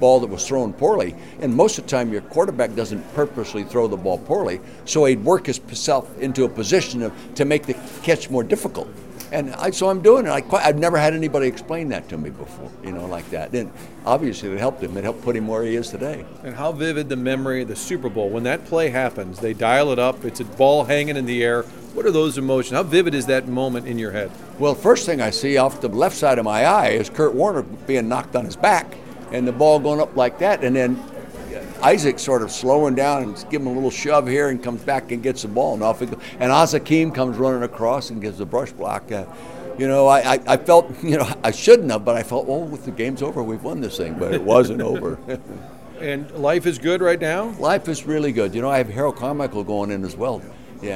ball 0.00 0.18
that 0.20 0.26
was 0.26 0.46
thrown 0.46 0.72
poorly. 0.72 1.14
And 1.40 1.54
most 1.54 1.78
of 1.78 1.84
the 1.84 1.90
time, 1.90 2.12
your 2.12 2.22
quarterback 2.22 2.74
doesn't 2.74 3.02
purposely 3.14 3.62
throw 3.62 3.86
the 3.86 3.96
ball 3.96 4.18
poorly, 4.18 4.60
so 4.84 5.04
he'd 5.04 5.24
work 5.24 5.46
himself 5.46 6.18
into 6.18 6.44
a 6.44 6.48
position 6.48 7.02
of, 7.02 7.12
to 7.36 7.44
make 7.44 7.66
the 7.66 7.74
catch 8.02 8.28
more 8.28 8.42
difficult. 8.42 8.88
And 9.32 9.54
I, 9.54 9.70
so 9.70 9.88
I'm 9.88 10.02
doing 10.02 10.26
it. 10.26 10.30
I 10.30 10.42
quite, 10.42 10.64
I've 10.64 10.78
never 10.78 10.98
had 10.98 11.14
anybody 11.14 11.46
explain 11.46 11.88
that 11.88 12.06
to 12.10 12.18
me 12.18 12.28
before, 12.28 12.70
you 12.84 12.92
know, 12.92 13.06
like 13.06 13.28
that. 13.30 13.54
And 13.54 13.72
obviously 14.04 14.50
it 14.50 14.58
helped 14.58 14.82
him. 14.82 14.94
It 14.96 15.04
helped 15.04 15.22
put 15.22 15.34
him 15.34 15.48
where 15.48 15.62
he 15.62 15.74
is 15.74 15.88
today. 15.88 16.26
And 16.44 16.54
how 16.54 16.72
vivid 16.72 17.08
the 17.08 17.16
memory 17.16 17.62
of 17.62 17.68
the 17.68 17.76
Super 17.76 18.10
Bowl. 18.10 18.28
When 18.28 18.42
that 18.42 18.66
play 18.66 18.90
happens, 18.90 19.40
they 19.40 19.54
dial 19.54 19.90
it 19.90 19.98
up. 19.98 20.24
It's 20.26 20.40
a 20.40 20.44
ball 20.44 20.84
hanging 20.84 21.16
in 21.16 21.24
the 21.24 21.42
air, 21.42 21.62
What 21.94 22.04
are 22.04 22.10
those 22.10 22.36
emotions? 22.36 22.76
How 22.76 22.82
vivid 22.82 23.14
is 23.14 23.26
that 23.26 23.48
moment 23.48 23.86
in 23.86 23.98
your 23.98 24.12
head? 24.12 24.30
Well, 24.58 24.74
first 24.74 25.06
thing 25.06 25.22
I 25.22 25.30
see 25.30 25.56
off 25.56 25.80
the 25.80 25.88
left 25.88 26.16
side 26.16 26.38
of 26.38 26.44
my 26.44 26.66
eye 26.66 26.90
is 26.90 27.08
Kurt 27.08 27.34
Warner 27.34 27.62
being 27.62 28.08
knocked 28.08 28.36
on 28.36 28.44
his 28.44 28.56
back 28.56 28.94
and 29.32 29.48
the 29.48 29.52
ball 29.52 29.78
going 29.78 30.00
up 30.00 30.14
like 30.14 30.38
that. 30.38 30.62
And 30.62 30.76
then 30.76 31.02
Isaac 31.82 32.18
sort 32.18 32.42
of 32.42 32.50
slowing 32.50 32.94
down 32.94 33.22
and 33.24 33.34
giving 33.50 33.66
him 33.66 33.72
a 33.72 33.74
little 33.74 33.90
shove 33.90 34.26
here 34.28 34.48
and 34.48 34.62
comes 34.62 34.82
back 34.82 35.10
and 35.12 35.22
gets 35.22 35.42
the 35.42 35.48
ball. 35.48 35.74
And, 35.74 35.82
off 35.82 36.02
it 36.02 36.10
goes. 36.10 36.20
and 36.38 36.52
Az 36.52 36.72
Hakim 36.72 37.10
comes 37.10 37.36
running 37.36 37.62
across 37.62 38.10
and 38.10 38.20
gives 38.20 38.38
the 38.38 38.46
brush 38.46 38.72
block. 38.72 39.10
Uh, 39.10 39.24
you 39.78 39.88
know, 39.88 40.06
I, 40.06 40.34
I, 40.34 40.40
I, 40.46 40.56
felt, 40.56 40.90
you 41.02 41.18
know, 41.18 41.28
I 41.42 41.50
shouldn't 41.50 41.90
have, 41.90 42.04
but 42.04 42.16
I 42.16 42.22
felt, 42.22 42.46
well, 42.46 42.60
with 42.60 42.84
the 42.84 42.90
game's 42.90 43.22
over, 43.22 43.42
we've 43.42 43.62
won 43.62 43.80
this 43.80 43.96
thing. 43.96 44.14
But 44.18 44.34
it 44.34 44.42
wasn't 44.42 44.80
over. 44.82 45.18
and 46.00 46.30
life 46.32 46.66
is 46.66 46.78
good 46.78 47.00
right 47.00 47.20
now? 47.20 47.50
Life 47.58 47.88
is 47.88 48.04
really 48.04 48.32
good. 48.32 48.54
You 48.54 48.62
know, 48.62 48.70
I 48.70 48.78
have 48.78 48.88
Harold 48.88 49.16
Carmichael 49.16 49.64
going 49.64 49.90
in 49.90 50.04
as 50.04 50.16
well. 50.16 50.40
Yeah, 50.44 50.52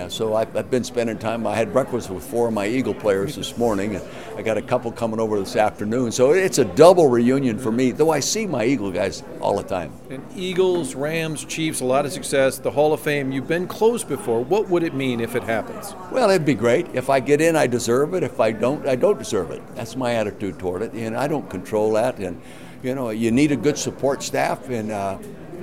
so 0.08 0.34
I've, 0.34 0.54
I've, 0.56 0.68
been 0.68 0.82
spending 0.82 1.16
time. 1.16 1.46
I 1.46 1.54
had 1.54 1.72
breakfast 1.72 2.10
with 2.10 2.24
four 2.24 2.48
of 2.48 2.54
my 2.54 2.66
Eagle 2.66 2.92
players 2.92 3.36
this 3.36 3.56
morning, 3.56 3.94
and 3.94 4.04
I 4.36 4.42
got 4.42 4.58
a 4.58 4.62
couple 4.62 4.90
coming 4.90 5.20
over 5.20 5.38
this 5.38 5.54
afternoon. 5.54 6.10
So 6.10 6.32
it's 6.32 6.58
a 6.58 6.64
double 6.64 7.06
reunion 7.08 7.56
for 7.56 7.70
me, 7.70 7.92
though 7.92 8.10
I 8.10 8.18
see 8.18 8.48
my 8.48 8.64
Eagle 8.64 8.90
guys 8.90 9.22
all 9.40 9.56
the 9.56 9.62
time. 9.62 9.92
And 10.10 10.24
Eagles, 10.34 10.96
Rams, 10.96 11.44
Chiefs, 11.44 11.82
a 11.82 11.84
lot 11.84 12.04
of 12.04 12.12
success. 12.12 12.58
The 12.58 12.70
Hall 12.70 12.92
of 12.92 13.00
Fame, 13.00 13.30
you've 13.30 13.46
been 13.46 13.68
close 13.68 14.02
before. 14.02 14.42
What 14.42 14.68
would 14.68 14.82
it 14.82 14.92
mean 14.92 15.20
if 15.20 15.36
it 15.36 15.44
happens? 15.44 15.94
Well, 16.10 16.30
it'd 16.30 16.44
be 16.44 16.54
great. 16.54 16.88
If 16.92 17.08
I 17.08 17.20
get 17.20 17.40
in, 17.40 17.54
I 17.54 17.68
deserve 17.68 18.14
it. 18.14 18.24
If 18.24 18.40
I 18.40 18.50
don't, 18.50 18.88
I 18.88 18.96
don't 18.96 19.18
deserve 19.18 19.52
it. 19.52 19.62
That's 19.76 19.94
my 19.94 20.14
attitude 20.14 20.58
toward 20.58 20.82
it, 20.82 20.92
and 20.94 21.16
I 21.16 21.28
don't 21.28 21.48
control 21.48 21.92
that. 21.92 22.18
And 22.18 22.42
you 22.82 22.94
know, 22.94 23.10
you 23.10 23.30
need 23.30 23.52
a 23.52 23.56
good 23.56 23.78
support 23.78 24.22
staff, 24.22 24.68
and 24.68 24.90
uh, 24.90 25.18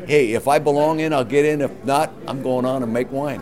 hey, 0.05 0.33
if 0.33 0.47
I 0.47 0.59
belong 0.59 0.99
in, 0.99 1.13
I'll 1.13 1.23
get 1.23 1.45
in. 1.45 1.61
If 1.61 1.85
not, 1.85 2.11
I'm 2.27 2.41
going 2.41 2.65
on 2.65 2.83
and 2.83 2.91
make 2.91 3.11
wine. 3.11 3.41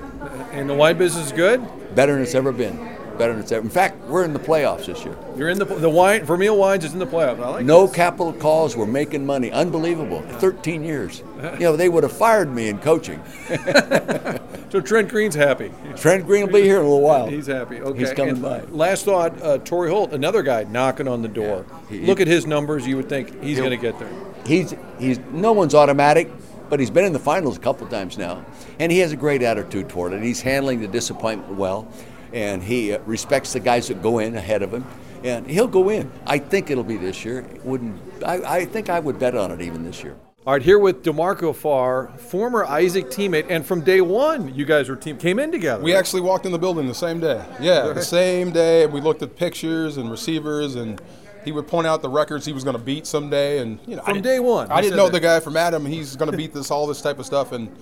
And 0.52 0.70
the 0.70 0.74
wine 0.74 0.98
business 0.98 1.28
is 1.28 1.32
good? 1.32 1.66
Better 1.96 2.14
than 2.14 2.22
it's 2.22 2.36
ever 2.36 2.52
been. 2.52 2.78
Better 3.18 3.34
than 3.34 3.42
it's 3.42 3.52
ever. 3.52 3.64
In 3.64 3.70
fact, 3.70 4.00
we're 4.06 4.24
in 4.24 4.34
the 4.34 4.40
playoffs 4.40 4.86
this 4.86 5.04
year. 5.04 5.16
You're 5.38 5.50
in 5.50 5.60
the 5.60 5.66
the 5.66 5.90
wine. 5.90 6.24
Vermeil 6.24 6.58
Wines 6.58 6.86
is 6.86 6.94
in 6.94 7.00
the 7.00 7.06
playoffs. 7.06 7.40
I 7.40 7.50
like. 7.50 7.66
No 7.66 7.86
this. 7.86 7.96
capital 7.96 8.34
calls. 8.34 8.76
We're 8.76 8.86
making 8.86 9.26
money. 9.26 9.52
Unbelievable. 9.52 10.22
13 10.40 10.84
years. 10.84 11.22
You 11.54 11.60
know, 11.60 11.76
they 11.76 11.90
would 11.90 12.04
have 12.04 12.14
fired 12.14 12.50
me 12.50 12.70
in 12.70 12.80
coaching. 12.80 13.22
so 14.70 14.82
Trent 14.82 15.10
Green's 15.10 15.36
happy. 15.36 15.72
Trent 15.98 16.26
Green 16.26 16.46
will 16.46 16.54
be 16.54 16.64
here 16.64 16.80
in 16.80 16.86
a 16.86 16.90
little 16.90 17.02
while. 17.02 17.28
He's 17.28 17.48
happy. 17.48 17.82
Okay. 17.82 18.00
He's 18.00 18.14
coming 18.14 18.36
and 18.36 18.42
by. 18.42 18.62
Last 18.72 19.06
thought: 19.06 19.40
uh, 19.42 19.60
Holt, 19.68 20.14
another 20.14 20.42
guy 20.42 20.64
knocking 20.64 21.08
on 21.08 21.22
the 21.22 21.28
door. 21.28 21.66
Yeah. 21.70 22.00
He, 22.00 22.06
Look 22.06 22.22
at 22.22 22.28
his 22.28 22.48
numbers. 22.48 22.88
You 22.88 22.96
would 22.98 23.10
think 23.10 23.42
he's 23.44 23.58
going 23.58 23.72
to 23.72 23.78
get 23.78 24.00
there. 24.00 24.10
He's 24.46 24.74
he's 24.98 25.20
no 25.32 25.52
one's 25.52 25.76
automatic 25.76 26.32
but 26.72 26.80
he's 26.80 26.90
been 26.90 27.04
in 27.04 27.12
the 27.12 27.20
finals 27.20 27.58
a 27.58 27.60
couple 27.60 27.86
times 27.86 28.18
now, 28.18 28.46
and 28.80 28.94
he 28.94 29.00
has 29.00 29.12
a 29.12 29.18
great 29.18 29.44
attitude 29.44 29.90
toward 29.90 30.14
it. 30.14 30.24
He's 30.24 30.42
handling 30.42 30.80
the 30.80 30.88
disappointment 30.88 31.56
well, 31.56 31.86
and 32.32 32.64
he 32.64 32.94
uh, 32.94 33.00
respects 33.00 33.52
the 33.52 33.60
guys 33.60 33.90
that 33.90 34.02
go 34.02 34.20
in 34.20 34.38
ahead 34.38 34.64
of 34.64 34.74
him, 34.74 34.86
and 35.26 35.46
he'll 35.46 35.68
go 35.68 35.90
in. 35.90 36.10
I 36.26 36.40
think 36.40 36.72
it'll 36.72 36.86
be 36.86 36.96
this 36.96 37.26
year. 37.26 37.40
It 37.40 37.66
wouldn't 37.66 38.00
I, 38.24 38.60
I 38.60 38.66
think 38.66 38.90
I 38.90 39.02
would 39.02 39.20
bet 39.20 39.36
on 39.36 39.52
it 39.52 39.62
even 39.62 39.84
this 39.84 40.02
year. 40.02 40.16
All 40.48 40.54
right, 40.54 40.62
here 40.62 40.80
with 40.80 41.04
D'Marco 41.04 41.54
Farr, 41.54 42.08
former 42.18 42.64
Isaac 42.64 43.08
teammate, 43.08 43.48
and 43.50 43.66
from 43.66 43.82
day 43.82 44.00
one, 44.00 44.56
you 44.56 44.64
guys 44.64 44.88
were 44.88 44.96
team 44.96 45.18
came 45.18 45.40
in 45.40 45.52
together. 45.52 45.84
We 45.84 45.92
right? 45.92 46.00
actually 46.00 46.22
walked 46.22 46.46
in 46.46 46.54
the 46.54 46.58
building 46.58 46.88
the 46.88 46.96
same 46.96 47.20
day. 47.20 47.46
Yeah, 47.60 47.92
the 47.92 48.02
same 48.02 48.52
day. 48.52 48.86
We 48.86 49.02
looked 49.02 49.22
at 49.22 49.36
pictures 49.36 49.98
and 49.98 50.10
receivers 50.10 50.76
and 50.76 51.02
he 51.44 51.52
would 51.52 51.68
point 51.68 51.88
out 51.88 52.02
the 52.02 52.10
records 52.10 52.46
he 52.46 52.54
was 52.54 52.64
going 52.64 52.76
to 52.78 52.82
beat 52.82 53.08
someday, 53.08 53.60
and 53.60 53.80
you 53.88 53.96
know, 53.96 54.04
from 54.04 54.22
day 54.22 54.40
one, 54.40 54.72
I 54.72 54.82
didn't 54.82 54.98
know 54.98 55.06
that. 55.06 55.14
the 55.14 55.20
guy 55.20 55.40
from 55.40 55.58
Adam. 55.58 55.86
He's 55.86 56.16
going 56.16 56.32
to 56.32 56.38
beat 56.38 56.54
this, 56.54 56.72
all 56.72 56.88
this 56.88 57.02
type 57.02 57.20
of 57.20 57.26
stuff, 57.26 57.52
and 57.52 57.76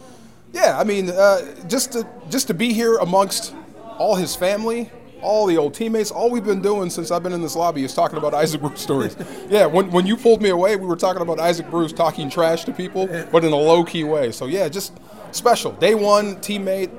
yeah, 0.54 0.78
I 0.80 0.84
mean, 0.84 1.10
uh, 1.10 1.42
just 1.68 1.94
to 1.94 2.08
just 2.30 2.48
to 2.48 2.54
be 2.54 2.74
here 2.74 2.98
amongst 2.98 3.54
all 3.98 4.16
his 4.16 4.36
family, 4.36 4.90
all 5.22 5.46
the 5.46 5.58
old 5.58 5.74
teammates, 5.74 6.12
all 6.12 6.30
we've 6.30 6.46
been 6.46 6.62
doing 6.62 6.90
since 6.90 7.12
I've 7.12 7.24
been 7.24 7.34
in 7.34 7.42
this 7.42 7.56
lobby 7.56 7.84
is 7.84 7.94
talking 7.94 8.18
about 8.18 8.34
Isaac 8.44 8.62
Bruce 8.62 8.82
stories. 8.82 9.16
yeah, 9.50 9.66
when 9.66 9.92
when 9.92 10.08
you 10.08 10.18
pulled 10.18 10.42
me 10.42 10.50
away, 10.50 10.76
we 10.76 10.88
were 10.88 10.96
talking 10.96 11.22
about 11.22 11.40
Isaac 11.40 11.70
Bruce 11.70 11.94
talking 11.94 12.30
trash 12.30 12.66
to 12.66 12.72
people, 12.72 13.08
but 13.32 13.44
in 13.44 13.52
a 13.52 13.58
low 13.58 13.84
key 13.84 14.04
way. 14.04 14.32
So 14.32 14.46
yeah, 14.46 14.70
just 14.70 14.98
special. 15.32 15.72
Day 15.74 15.96
one 15.96 16.38
teammate. 16.38 16.92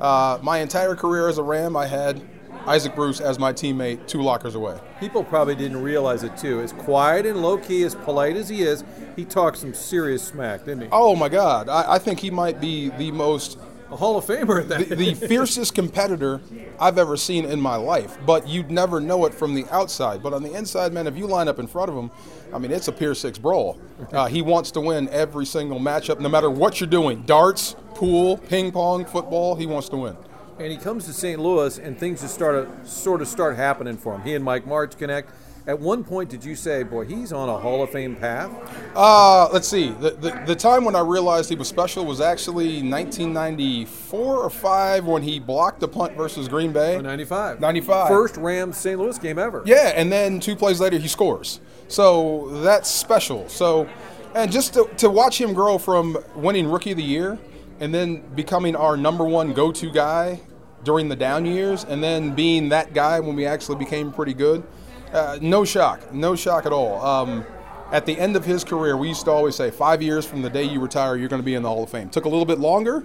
Uh, 0.00 0.38
my 0.42 0.58
entire 0.58 0.94
career 0.94 1.28
as 1.28 1.38
a 1.38 1.42
Ram, 1.42 1.76
I 1.76 1.86
had 1.88 2.22
Isaac 2.68 2.94
Bruce 2.94 3.20
as 3.20 3.38
my 3.38 3.52
teammate 3.52 4.06
two 4.06 4.22
lockers 4.22 4.54
away. 4.54 4.78
People 5.00 5.24
probably 5.24 5.54
didn't 5.54 5.82
realize 5.82 6.22
it 6.22 6.36
too. 6.36 6.60
As 6.60 6.72
quiet 6.72 7.24
and 7.24 7.40
low 7.40 7.56
key, 7.56 7.82
as 7.82 7.94
polite 7.94 8.36
as 8.36 8.48
he 8.48 8.60
is, 8.60 8.84
he 9.16 9.24
talks 9.24 9.60
some 9.60 9.72
serious 9.72 10.22
smack, 10.22 10.66
didn't 10.66 10.82
he? 10.82 10.88
Oh 10.92 11.16
my 11.16 11.30
God, 11.30 11.70
I, 11.70 11.94
I 11.94 11.98
think 11.98 12.20
he 12.20 12.30
might 12.30 12.60
be 12.60 12.90
the 12.90 13.10
most 13.10 13.58
a 13.90 13.96
Hall 13.96 14.18
of 14.18 14.26
Famer 14.26 14.60
at 14.60 14.68
that. 14.68 14.88
The, 14.90 14.94
the 14.94 15.14
fiercest 15.28 15.74
competitor 15.74 16.42
I've 16.78 16.98
ever 16.98 17.16
seen 17.16 17.46
in 17.46 17.58
my 17.58 17.76
life. 17.76 18.18
But 18.26 18.46
you'd 18.46 18.70
never 18.70 19.00
know 19.00 19.24
it 19.24 19.32
from 19.32 19.54
the 19.54 19.64
outside. 19.70 20.22
But 20.22 20.34
on 20.34 20.42
the 20.42 20.52
inside, 20.52 20.92
man, 20.92 21.06
if 21.06 21.16
you 21.16 21.26
line 21.26 21.48
up 21.48 21.58
in 21.58 21.66
front 21.66 21.90
of 21.90 21.96
him, 21.96 22.10
I 22.52 22.58
mean, 22.58 22.70
it's 22.70 22.88
a 22.88 22.92
Pier 22.92 23.14
6 23.14 23.38
brawl. 23.38 23.80
Uh, 24.12 24.26
he 24.26 24.42
wants 24.42 24.70
to 24.72 24.80
win 24.82 25.08
every 25.08 25.46
single 25.46 25.80
matchup, 25.80 26.20
no 26.20 26.28
matter 26.28 26.50
what 26.50 26.80
you're 26.80 26.90
doing 26.90 27.22
darts, 27.22 27.76
pool, 27.94 28.36
ping 28.36 28.72
pong, 28.72 29.06
football, 29.06 29.54
he 29.54 29.64
wants 29.64 29.88
to 29.88 29.96
win 29.96 30.16
and 30.58 30.72
he 30.72 30.78
comes 30.78 31.04
to 31.06 31.12
St. 31.12 31.40
Louis, 31.40 31.78
and 31.78 31.98
things 31.98 32.20
just 32.20 32.34
start 32.34 32.86
sort 32.86 33.22
of 33.22 33.28
start 33.28 33.56
happening 33.56 33.96
for 33.96 34.14
him. 34.14 34.22
He 34.22 34.34
and 34.34 34.44
Mike 34.44 34.64
Martz 34.64 34.96
connect. 34.96 35.30
At 35.66 35.78
one 35.78 36.02
point, 36.02 36.30
did 36.30 36.42
you 36.44 36.56
say, 36.56 36.82
"Boy, 36.82 37.04
he's 37.04 37.30
on 37.30 37.50
a 37.50 37.58
Hall 37.58 37.82
of 37.82 37.90
Fame 37.90 38.16
path"? 38.16 38.50
Uh, 38.96 39.48
let's 39.52 39.68
see. 39.68 39.90
The, 39.90 40.12
the, 40.12 40.42
the 40.46 40.56
time 40.56 40.82
when 40.84 40.96
I 40.96 41.00
realized 41.00 41.50
he 41.50 41.56
was 41.56 41.68
special 41.68 42.06
was 42.06 42.22
actually 42.22 42.82
1994 42.82 44.36
or 44.36 44.48
five 44.48 45.04
when 45.04 45.22
he 45.22 45.38
blocked 45.38 45.80
the 45.80 45.88
punt 45.88 46.16
versus 46.16 46.48
Green 46.48 46.72
Bay. 46.72 46.96
Oh, 46.96 47.02
95. 47.02 47.60
95. 47.60 48.08
First 48.08 48.36
Rams 48.38 48.78
St. 48.78 48.98
Louis 48.98 49.18
game 49.18 49.38
ever. 49.38 49.62
Yeah, 49.66 49.92
and 49.94 50.10
then 50.10 50.40
two 50.40 50.56
plays 50.56 50.80
later 50.80 50.96
he 50.96 51.08
scores. 51.08 51.60
So 51.88 52.48
that's 52.62 52.88
special. 52.88 53.46
So, 53.48 53.86
and 54.34 54.50
just 54.50 54.72
to, 54.74 54.88
to 54.98 55.10
watch 55.10 55.38
him 55.38 55.52
grow 55.52 55.76
from 55.76 56.16
winning 56.34 56.66
Rookie 56.66 56.92
of 56.92 56.96
the 56.96 57.02
Year 57.02 57.38
and 57.80 57.94
then 57.94 58.22
becoming 58.34 58.74
our 58.74 58.96
number 58.96 59.24
one 59.24 59.52
go-to 59.52 59.90
guy 59.90 60.40
during 60.88 61.10
the 61.10 61.16
down 61.16 61.44
years, 61.44 61.84
and 61.84 62.02
then 62.02 62.34
being 62.34 62.70
that 62.70 62.94
guy 62.94 63.20
when 63.20 63.36
we 63.36 63.44
actually 63.44 63.76
became 63.76 64.10
pretty 64.10 64.32
good. 64.32 64.66
Uh, 65.12 65.38
no 65.42 65.62
shock, 65.62 66.14
no 66.14 66.34
shock 66.34 66.64
at 66.64 66.72
all. 66.72 67.04
Um, 67.04 67.44
at 67.92 68.06
the 68.06 68.18
end 68.18 68.36
of 68.36 68.46
his 68.46 68.64
career, 68.64 68.96
we 68.96 69.08
used 69.08 69.26
to 69.26 69.30
always 69.30 69.54
say, 69.54 69.70
five 69.70 70.00
years 70.00 70.24
from 70.24 70.40
the 70.40 70.48
day 70.48 70.62
you 70.62 70.80
retire, 70.80 71.14
you're 71.14 71.28
going 71.28 71.42
to 71.42 71.44
be 71.44 71.54
in 71.54 71.62
the 71.62 71.68
Hall 71.68 71.84
of 71.84 71.90
Fame. 71.90 72.08
Took 72.08 72.24
a 72.24 72.28
little 72.30 72.46
bit 72.46 72.58
longer, 72.58 73.04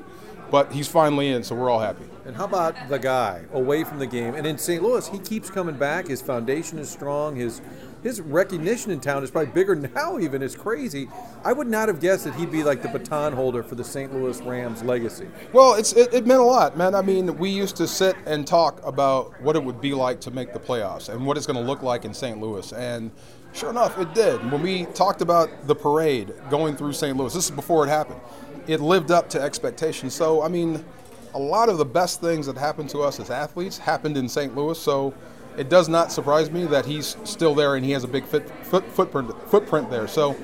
but 0.50 0.72
he's 0.72 0.88
finally 0.88 1.28
in, 1.28 1.44
so 1.44 1.56
we're 1.56 1.70
all 1.70 1.82
happy. 1.82 2.06
And 2.25 2.38
how 2.38 2.46
about 2.46 2.88
the 2.88 3.00
guy 3.00 3.44
away 3.52 3.84
from 3.84 4.00
the 4.00 4.08
game? 4.08 4.34
And 4.34 4.48
in 4.48 4.58
St. 4.58 4.82
Louis, 4.82 5.06
he 5.10 5.20
keeps 5.20 5.50
coming 5.50 5.75
back. 5.75 6.08
His 6.08 6.22
foundation 6.22 6.80
is 6.80 6.90
strong. 6.90 7.36
His 7.36 7.60
his 8.03 8.19
recognition 8.22 8.91
in 8.91 9.00
town 9.00 9.24
is 9.24 9.31
probably 9.31 9.53
bigger 9.53 9.75
now. 9.75 10.19
Even 10.19 10.43
it's 10.43 10.55
crazy. 10.55 11.07
I 11.43 11.53
would 11.53 11.67
not 11.67 11.88
have 11.88 12.00
guessed 12.00 12.25
that 12.25 12.36
he'd 12.36 12.51
be 12.51 12.63
like 12.63 12.81
the 12.81 12.89
baton 12.89 13.33
holder 13.33 13.63
for 13.63 13.75
the 13.75 13.83
St. 13.83 14.13
Louis 14.13 14.39
Rams 14.41 14.83
legacy. 14.83 15.27
Well, 15.53 15.75
it's 15.75 15.93
it, 15.93 16.13
it 16.13 16.27
meant 16.27 16.41
a 16.41 16.43
lot, 16.43 16.77
man. 16.77 16.93
I 16.93 17.01
mean, 17.01 17.38
we 17.38 17.50
used 17.50 17.77
to 17.77 17.88
sit 17.88 18.15
and 18.25 18.45
talk 18.45 18.86
about 18.86 19.41
what 19.41 19.55
it 19.55 19.63
would 19.63 19.81
be 19.81 19.93
like 19.93 20.19
to 20.22 20.31
make 20.31 20.53
the 20.53 20.60
playoffs 20.60 21.10
and 21.10 21.25
what 21.25 21.38
it's 21.38 21.48
going 21.48 21.60
to 21.60 21.65
look 21.65 21.81
like 21.81 22.05
in 22.05 22.13
St. 22.13 22.39
Louis, 22.39 22.72
and 22.74 23.10
sure 23.53 23.69
enough, 23.69 23.98
it 23.98 24.13
did. 24.13 24.51
When 24.51 24.62
we 24.62 24.86
talked 24.88 25.22
about 25.22 25.67
the 25.67 25.75
parade 25.75 26.33
going 26.50 26.75
through 26.75 26.93
St. 26.93 27.15
Louis, 27.17 27.33
this 27.33 27.45
is 27.45 27.51
before 27.51 27.86
it 27.86 27.89
happened. 27.89 28.19
It 28.67 28.81
lived 28.81 29.12
up 29.12 29.29
to 29.31 29.41
expectations. 29.41 30.13
So, 30.13 30.41
I 30.41 30.48
mean, 30.48 30.83
a 31.33 31.39
lot 31.39 31.69
of 31.69 31.77
the 31.77 31.86
best 31.86 32.22
things 32.22 32.45
that 32.45 32.57
happened 32.57 32.89
to 32.91 33.00
us 33.00 33.19
as 33.19 33.29
athletes 33.29 33.77
happened 33.77 34.17
in 34.17 34.29
St. 34.29 34.55
Louis. 34.55 34.77
So 34.77 35.13
it 35.57 35.69
does 35.69 35.89
not 35.89 36.12
surprise 36.12 36.51
me 36.51 36.65
that 36.65 36.86
he's 36.86 37.15
still 37.24 37.55
there 37.55 37.75
and 37.75 37.86
he 37.86 37.91
has 37.91 38.03
a 38.03 38.07
big 38.07 38.25
fit, 38.25 38.50
foot, 38.65 38.86
footprint, 38.91 39.31
footprint 39.50 39.89
there. 39.89 40.07
So 40.07 40.36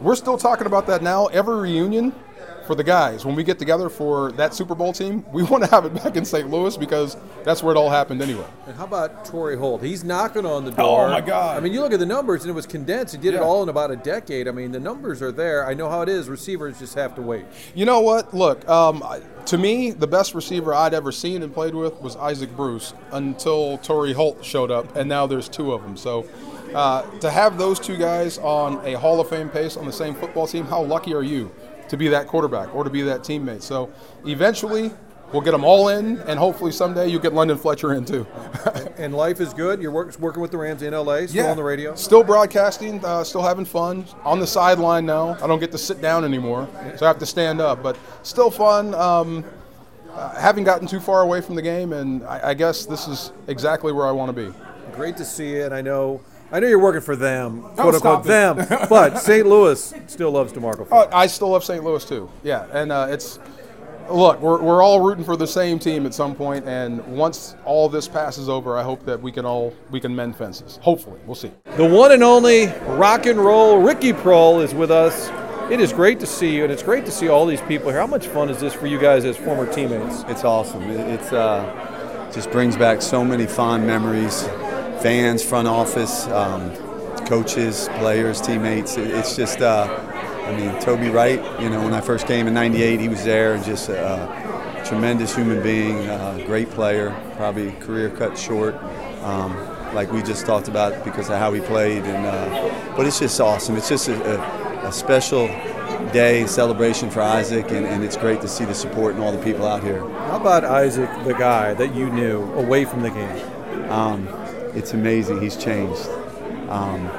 we're 0.00 0.16
still 0.16 0.38
talking 0.38 0.66
about 0.66 0.86
that 0.86 1.02
now. 1.02 1.26
Every 1.26 1.56
reunion 1.56 2.14
for 2.68 2.74
the 2.74 2.84
guys, 2.84 3.24
when 3.24 3.34
we 3.34 3.42
get 3.42 3.58
together 3.58 3.88
for 3.88 4.30
that 4.32 4.52
Super 4.52 4.74
Bowl 4.74 4.92
team, 4.92 5.24
we 5.32 5.42
want 5.50 5.64
to 5.64 5.70
have 5.70 5.86
it 5.86 5.94
back 5.94 6.16
in 6.16 6.24
St. 6.24 6.50
Louis 6.50 6.76
because 6.76 7.16
that's 7.42 7.62
where 7.62 7.74
it 7.74 7.78
all 7.78 7.88
happened 7.88 8.20
anyway. 8.20 8.44
And 8.66 8.76
how 8.76 8.84
about 8.84 9.24
Torry 9.24 9.56
Holt? 9.56 9.82
He's 9.82 10.04
knocking 10.04 10.44
on 10.44 10.66
the 10.66 10.72
door. 10.72 11.06
Oh 11.06 11.10
my 11.10 11.22
God! 11.22 11.56
I 11.56 11.60
mean, 11.60 11.72
you 11.72 11.80
look 11.80 11.94
at 11.94 11.98
the 11.98 12.06
numbers, 12.06 12.42
and 12.42 12.50
it 12.50 12.54
was 12.54 12.66
condensed. 12.66 13.14
He 13.14 13.20
did 13.20 13.32
yeah. 13.32 13.40
it 13.40 13.42
all 13.42 13.62
in 13.62 13.70
about 13.70 13.90
a 13.90 13.96
decade. 13.96 14.46
I 14.46 14.50
mean, 14.50 14.70
the 14.70 14.80
numbers 14.80 15.22
are 15.22 15.32
there. 15.32 15.66
I 15.66 15.72
know 15.72 15.88
how 15.88 16.02
it 16.02 16.10
is. 16.10 16.28
Receivers 16.28 16.78
just 16.78 16.94
have 16.94 17.14
to 17.14 17.22
wait. 17.22 17.46
You 17.74 17.86
know 17.86 18.00
what? 18.00 18.34
Look, 18.34 18.68
um, 18.68 19.02
to 19.46 19.56
me, 19.56 19.90
the 19.90 20.06
best 20.06 20.34
receiver 20.34 20.74
I'd 20.74 20.92
ever 20.92 21.10
seen 21.10 21.42
and 21.42 21.52
played 21.52 21.74
with 21.74 21.98
was 22.02 22.16
Isaac 22.16 22.54
Bruce 22.54 22.92
until 23.12 23.78
Torry 23.78 24.12
Holt 24.12 24.44
showed 24.44 24.70
up, 24.70 24.94
and 24.94 25.08
now 25.08 25.26
there's 25.26 25.48
two 25.48 25.72
of 25.72 25.82
them. 25.82 25.96
So. 25.96 26.26
Uh, 26.74 27.00
to 27.20 27.30
have 27.30 27.56
those 27.56 27.80
two 27.80 27.96
guys 27.96 28.36
on 28.36 28.78
a 28.86 28.92
Hall 28.92 29.22
of 29.22 29.28
Fame 29.30 29.48
pace 29.48 29.78
on 29.78 29.86
the 29.86 29.92
same 29.92 30.14
football 30.14 30.46
team, 30.46 30.66
how 30.66 30.82
lucky 30.82 31.14
are 31.14 31.22
you? 31.22 31.50
To 31.88 31.96
be 31.96 32.08
that 32.08 32.26
quarterback 32.26 32.74
or 32.74 32.84
to 32.84 32.90
be 32.90 33.02
that 33.02 33.20
teammate. 33.20 33.62
So 33.62 33.92
eventually, 34.26 34.92
we'll 35.32 35.42
get 35.42 35.52
them 35.52 35.64
all 35.64 35.88
in, 35.88 36.18
and 36.20 36.38
hopefully 36.38 36.72
someday 36.72 37.08
you 37.08 37.18
get 37.18 37.32
London 37.32 37.56
Fletcher 37.56 37.94
in 37.94 38.04
too. 38.04 38.26
and 38.98 39.14
life 39.14 39.40
is 39.40 39.52
good. 39.52 39.80
You're 39.80 39.90
work, 39.90 40.18
working 40.18 40.40
with 40.40 40.50
the 40.50 40.58
Rams 40.58 40.82
in 40.82 40.92
LA, 40.92 41.26
still 41.26 41.44
yeah. 41.44 41.50
on 41.50 41.56
the 41.56 41.62
radio, 41.62 41.94
still 41.94 42.22
broadcasting, 42.22 43.04
uh, 43.04 43.24
still 43.24 43.42
having 43.42 43.64
fun. 43.64 44.04
On 44.24 44.38
the 44.38 44.46
sideline 44.46 45.06
now. 45.06 45.36
I 45.42 45.46
don't 45.46 45.60
get 45.60 45.72
to 45.72 45.78
sit 45.78 46.00
down 46.00 46.24
anymore, 46.24 46.68
so 46.96 47.06
I 47.06 47.08
have 47.08 47.18
to 47.18 47.26
stand 47.26 47.60
up, 47.60 47.82
but 47.82 47.96
still 48.22 48.50
fun. 48.50 48.94
Um, 48.94 49.44
uh, 50.12 50.34
haven't 50.40 50.64
gotten 50.64 50.88
too 50.88 51.00
far 51.00 51.22
away 51.22 51.40
from 51.40 51.54
the 51.54 51.62
game, 51.62 51.92
and 51.92 52.24
I, 52.24 52.50
I 52.50 52.54
guess 52.54 52.86
this 52.86 53.06
is 53.06 53.32
exactly 53.46 53.92
where 53.92 54.06
I 54.06 54.10
want 54.10 54.34
to 54.34 54.50
be. 54.50 54.56
Great 54.92 55.16
to 55.18 55.24
see 55.24 55.54
it. 55.54 55.72
I 55.72 55.80
know. 55.80 56.20
I 56.50 56.60
know 56.60 56.66
you're 56.66 56.78
working 56.78 57.02
for 57.02 57.14
them, 57.16 57.60
quote 57.76 57.94
unquote 57.94 58.24
stop 58.24 58.24
it. 58.24 58.28
them, 58.28 58.86
but 58.88 59.18
St. 59.18 59.46
Louis 59.46 59.92
still 60.06 60.30
loves 60.30 60.52
D'Marco. 60.52 60.82
Oh, 60.84 60.86
Farr. 60.86 61.08
I 61.12 61.26
still 61.26 61.50
love 61.50 61.62
St. 61.64 61.84
Louis 61.84 62.04
too. 62.04 62.30
Yeah, 62.42 62.66
and 62.72 62.90
uh, 62.90 63.06
it's 63.10 63.38
look, 64.10 64.40
we're, 64.40 64.62
we're 64.62 64.82
all 64.82 65.00
rooting 65.02 65.24
for 65.24 65.36
the 65.36 65.46
same 65.46 65.78
team 65.78 66.06
at 66.06 66.14
some 66.14 66.34
point, 66.34 66.66
and 66.66 67.04
once 67.06 67.54
all 67.66 67.88
this 67.90 68.08
passes 68.08 68.48
over, 68.48 68.78
I 68.78 68.82
hope 68.82 69.04
that 69.04 69.20
we 69.20 69.30
can 69.30 69.44
all 69.44 69.74
we 69.90 70.00
can 70.00 70.14
mend 70.16 70.36
fences. 70.36 70.78
Hopefully, 70.80 71.20
we'll 71.26 71.34
see. 71.34 71.50
The 71.76 71.84
one 71.86 72.12
and 72.12 72.22
only 72.22 72.68
rock 72.96 73.26
and 73.26 73.38
roll 73.38 73.82
Ricky 73.82 74.12
Proehl 74.14 74.62
is 74.64 74.72
with 74.74 74.90
us. 74.90 75.30
It 75.70 75.80
is 75.80 75.92
great 75.92 76.18
to 76.20 76.26
see 76.26 76.56
you, 76.56 76.64
and 76.64 76.72
it's 76.72 76.82
great 76.82 77.04
to 77.04 77.10
see 77.10 77.28
all 77.28 77.44
these 77.44 77.60
people 77.62 77.90
here. 77.90 78.00
How 78.00 78.06
much 78.06 78.26
fun 78.26 78.48
is 78.48 78.58
this 78.58 78.72
for 78.72 78.86
you 78.86 78.98
guys 78.98 79.26
as 79.26 79.36
former 79.36 79.70
teammates? 79.70 80.24
It's 80.28 80.44
awesome. 80.44 80.82
It- 80.84 81.20
It's 81.20 81.30
uh, 81.30 82.30
just 82.32 82.50
brings 82.50 82.74
back 82.74 83.02
so 83.02 83.22
many 83.22 83.46
fond 83.46 83.86
memories. 83.86 84.48
Fans, 85.02 85.42
front 85.44 85.68
office, 85.68 86.26
um, 86.28 86.70
coaches, 87.26 87.88
players, 87.98 88.40
teammates. 88.40 88.96
It- 88.96 89.10
It's 89.10 89.36
just, 89.36 89.60
uh, 89.60 89.86
I 90.46 90.52
mean, 90.56 90.78
Toby 90.80 91.08
Wright. 91.10 91.40
You 91.60 91.68
know, 91.70 91.80
when 91.80 91.94
I 91.94 92.00
first 92.00 92.26
came 92.26 92.46
in 92.48 92.54
'98, 92.54 93.00
he 93.00 93.08
was 93.08 93.22
there, 93.24 93.52
and 93.54 93.64
just 93.64 93.88
a 93.88 94.28
tremendous 94.84 95.34
human 95.36 95.62
being, 95.62 96.08
uh, 96.08 96.38
great 96.46 96.70
player. 96.70 97.14
Probably 97.36 97.72
career 97.80 98.08
cut 98.10 98.36
short. 98.38 98.74
Um, 99.24 99.54
like 99.94 100.10
we 100.12 100.22
just 100.22 100.46
talked 100.46 100.68
about 100.68 101.04
because 101.04 101.28
of 101.30 101.38
how 101.38 101.52
he 101.52 101.60
played, 101.60 102.04
and 102.04 102.26
uh, 102.26 102.94
but 102.96 103.06
it's 103.06 103.18
just 103.18 103.40
awesome. 103.40 103.76
It's 103.76 103.88
just 103.88 104.08
a, 104.08 104.16
a, 104.84 104.88
a 104.88 104.92
special 104.92 105.48
day 106.12 106.46
celebration 106.46 107.10
for 107.10 107.20
Isaac, 107.22 107.70
and, 107.70 107.86
and 107.86 108.02
it's 108.04 108.16
great 108.16 108.40
to 108.42 108.48
see 108.48 108.64
the 108.64 108.74
support 108.74 109.14
and 109.14 109.22
all 109.22 109.32
the 109.32 109.42
people 109.42 109.66
out 109.66 109.82
here. 109.82 110.00
How 110.28 110.36
about 110.36 110.64
Isaac, 110.64 111.08
the 111.24 111.34
guy 111.34 111.74
that 111.74 111.94
you 111.94 112.10
knew 112.10 112.42
away 112.54 112.84
from 112.84 113.02
the 113.02 113.10
game? 113.10 113.90
Um, 113.90 114.28
it's 114.78 114.94
amazing. 114.94 115.42
He's 115.42 115.56
changed. 115.56 116.06
Um, 116.68 117.10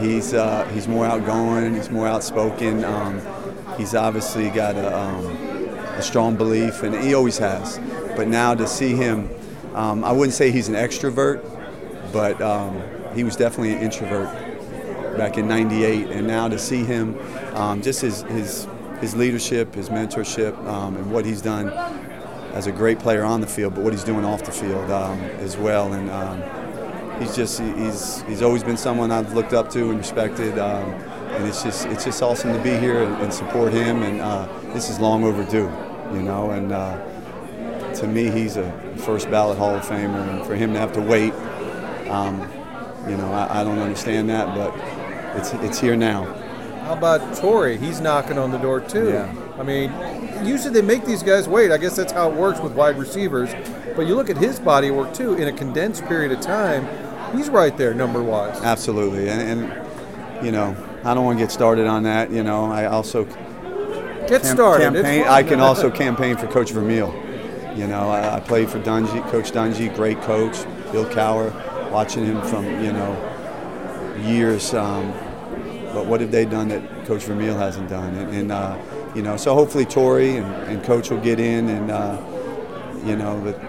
he's 0.00 0.34
uh, 0.34 0.68
he's 0.74 0.86
more 0.86 1.06
outgoing. 1.06 1.74
He's 1.74 1.90
more 1.90 2.06
outspoken. 2.06 2.84
Um, 2.84 3.20
he's 3.78 3.94
obviously 3.94 4.50
got 4.50 4.76
a, 4.76 4.96
um, 4.96 5.24
a 5.24 6.02
strong 6.02 6.36
belief, 6.36 6.82
and 6.82 6.94
he 7.02 7.14
always 7.14 7.38
has. 7.38 7.78
But 8.14 8.28
now 8.28 8.54
to 8.54 8.66
see 8.66 8.94
him, 8.94 9.30
um, 9.74 10.04
I 10.04 10.12
wouldn't 10.12 10.34
say 10.34 10.50
he's 10.50 10.68
an 10.68 10.74
extrovert, 10.74 11.42
but 12.12 12.40
um, 12.42 12.82
he 13.14 13.24
was 13.24 13.36
definitely 13.36 13.72
an 13.72 13.82
introvert 13.82 14.28
back 15.16 15.38
in 15.38 15.48
'98. 15.48 16.08
And 16.08 16.26
now 16.26 16.48
to 16.48 16.58
see 16.58 16.84
him, 16.84 17.18
um, 17.54 17.80
just 17.80 18.02
his 18.02 18.22
his 18.22 18.68
his 19.00 19.16
leadership, 19.16 19.74
his 19.74 19.88
mentorship, 19.88 20.58
and 20.58 21.10
what 21.10 21.24
he's 21.24 21.40
done 21.40 21.72
as 22.54 22.68
a 22.68 22.72
great 22.72 23.00
player 23.00 23.24
on 23.24 23.40
the 23.40 23.46
field, 23.46 23.74
but 23.74 23.82
what 23.82 23.92
he's 23.92 24.04
doing 24.04 24.24
off 24.24 24.44
the 24.44 24.52
field 24.52 24.90
um, 24.90 25.20
as 25.40 25.56
well. 25.56 25.92
And 25.92 26.08
um, 26.08 27.20
he's 27.20 27.34
just 27.34 27.60
he's 27.60 28.22
he's 28.22 28.42
always 28.42 28.62
been 28.62 28.76
someone 28.76 29.10
I've 29.10 29.34
looked 29.34 29.52
up 29.52 29.68
to 29.70 29.90
and 29.90 29.98
respected. 29.98 30.58
Um, 30.58 30.90
and 31.34 31.48
it's 31.48 31.64
just 31.64 31.86
it's 31.86 32.04
just 32.04 32.22
awesome 32.22 32.52
to 32.52 32.62
be 32.62 32.76
here 32.76 33.02
and, 33.02 33.14
and 33.16 33.34
support 33.34 33.72
him. 33.72 34.02
And 34.02 34.20
uh, 34.20 34.46
this 34.72 34.88
is 34.88 35.00
long 35.00 35.24
overdue, 35.24 35.70
you 36.16 36.22
know. 36.22 36.52
And 36.52 36.70
uh, 36.70 37.92
to 37.94 38.06
me, 38.06 38.30
he's 38.30 38.56
a 38.56 38.70
first 38.98 39.28
ballot 39.30 39.58
Hall 39.58 39.74
of 39.74 39.82
Famer, 39.82 40.28
and 40.28 40.46
for 40.46 40.54
him 40.54 40.72
to 40.74 40.78
have 40.78 40.92
to 40.92 41.00
wait, 41.00 41.32
um, 42.08 42.40
you 43.08 43.16
know, 43.16 43.32
I, 43.32 43.60
I 43.60 43.64
don't 43.64 43.80
understand 43.80 44.30
that, 44.30 44.54
but 44.54 44.72
it's 45.36 45.52
it's 45.54 45.80
here 45.80 45.96
now. 45.96 46.24
How 46.84 46.92
about 46.92 47.34
Torry? 47.36 47.78
He's 47.78 48.00
knocking 48.00 48.38
on 48.38 48.52
the 48.52 48.58
door 48.58 48.80
too. 48.80 49.08
Yeah. 49.08 49.34
I 49.58 49.62
mean, 49.64 49.90
usually 50.46 50.72
they 50.72 50.82
make 50.82 51.04
these 51.04 51.22
guys 51.22 51.48
wait. 51.48 51.70
I 51.70 51.78
guess 51.78 51.96
that's 51.96 52.12
how 52.12 52.30
it 52.30 52.34
works 52.36 52.60
with 52.60 52.72
wide 52.72 52.98
receivers. 52.98 53.50
But 53.96 54.06
you 54.06 54.14
look 54.14 54.30
at 54.30 54.36
his 54.36 54.58
body 54.58 54.90
work 54.90 55.14
too. 55.14 55.34
In 55.34 55.48
a 55.48 55.52
condensed 55.52 56.04
period 56.06 56.32
of 56.32 56.40
time, 56.40 56.88
he's 57.36 57.48
right 57.48 57.76
there 57.76 57.94
number 57.94 58.22
wise. 58.22 58.60
Absolutely, 58.62 59.28
and, 59.28 59.62
and 59.62 60.44
you 60.44 60.52
know, 60.52 60.76
I 61.04 61.14
don't 61.14 61.24
want 61.24 61.38
to 61.38 61.44
get 61.44 61.52
started 61.52 61.86
on 61.86 62.02
that. 62.04 62.30
You 62.30 62.42
know, 62.42 62.70
I 62.70 62.86
also 62.86 63.24
Get 63.24 64.42
cam- 64.42 64.56
started. 64.56 64.94
Campaign. 64.94 65.24
I 65.26 65.42
can 65.42 65.60
also 65.60 65.90
campaign 65.90 66.36
for 66.36 66.46
Coach 66.46 66.70
Vermeil. 66.70 67.12
You 67.76 67.86
know, 67.86 68.08
I, 68.08 68.36
I 68.36 68.40
played 68.40 68.70
for 68.70 68.80
Dungy, 68.80 69.28
Coach 69.30 69.52
Dungy, 69.52 69.94
great 69.94 70.20
coach. 70.22 70.64
Bill 70.92 71.04
Cowher, 71.06 71.50
watching 71.90 72.24
him 72.24 72.40
from 72.42 72.64
you 72.82 72.92
know 72.92 74.14
years. 74.24 74.72
Um, 74.74 75.12
but 75.92 76.06
what 76.06 76.20
have 76.20 76.30
they 76.30 76.44
done 76.44 76.68
that 76.68 77.04
Coach 77.06 77.24
Vermeil 77.24 77.56
hasn't 77.56 77.88
done? 77.88 78.14
And, 78.14 78.34
and 78.34 78.52
uh, 78.52 78.76
you 79.14 79.22
know, 79.22 79.36
so 79.36 79.54
hopefully 79.54 79.84
Torry 79.84 80.36
and, 80.36 80.46
and 80.68 80.84
Coach 80.84 81.10
will 81.10 81.20
get 81.20 81.38
in, 81.40 81.68
and 81.68 81.90
uh, 81.90 82.20
you 83.04 83.16
know, 83.16 83.40
but 83.44 83.60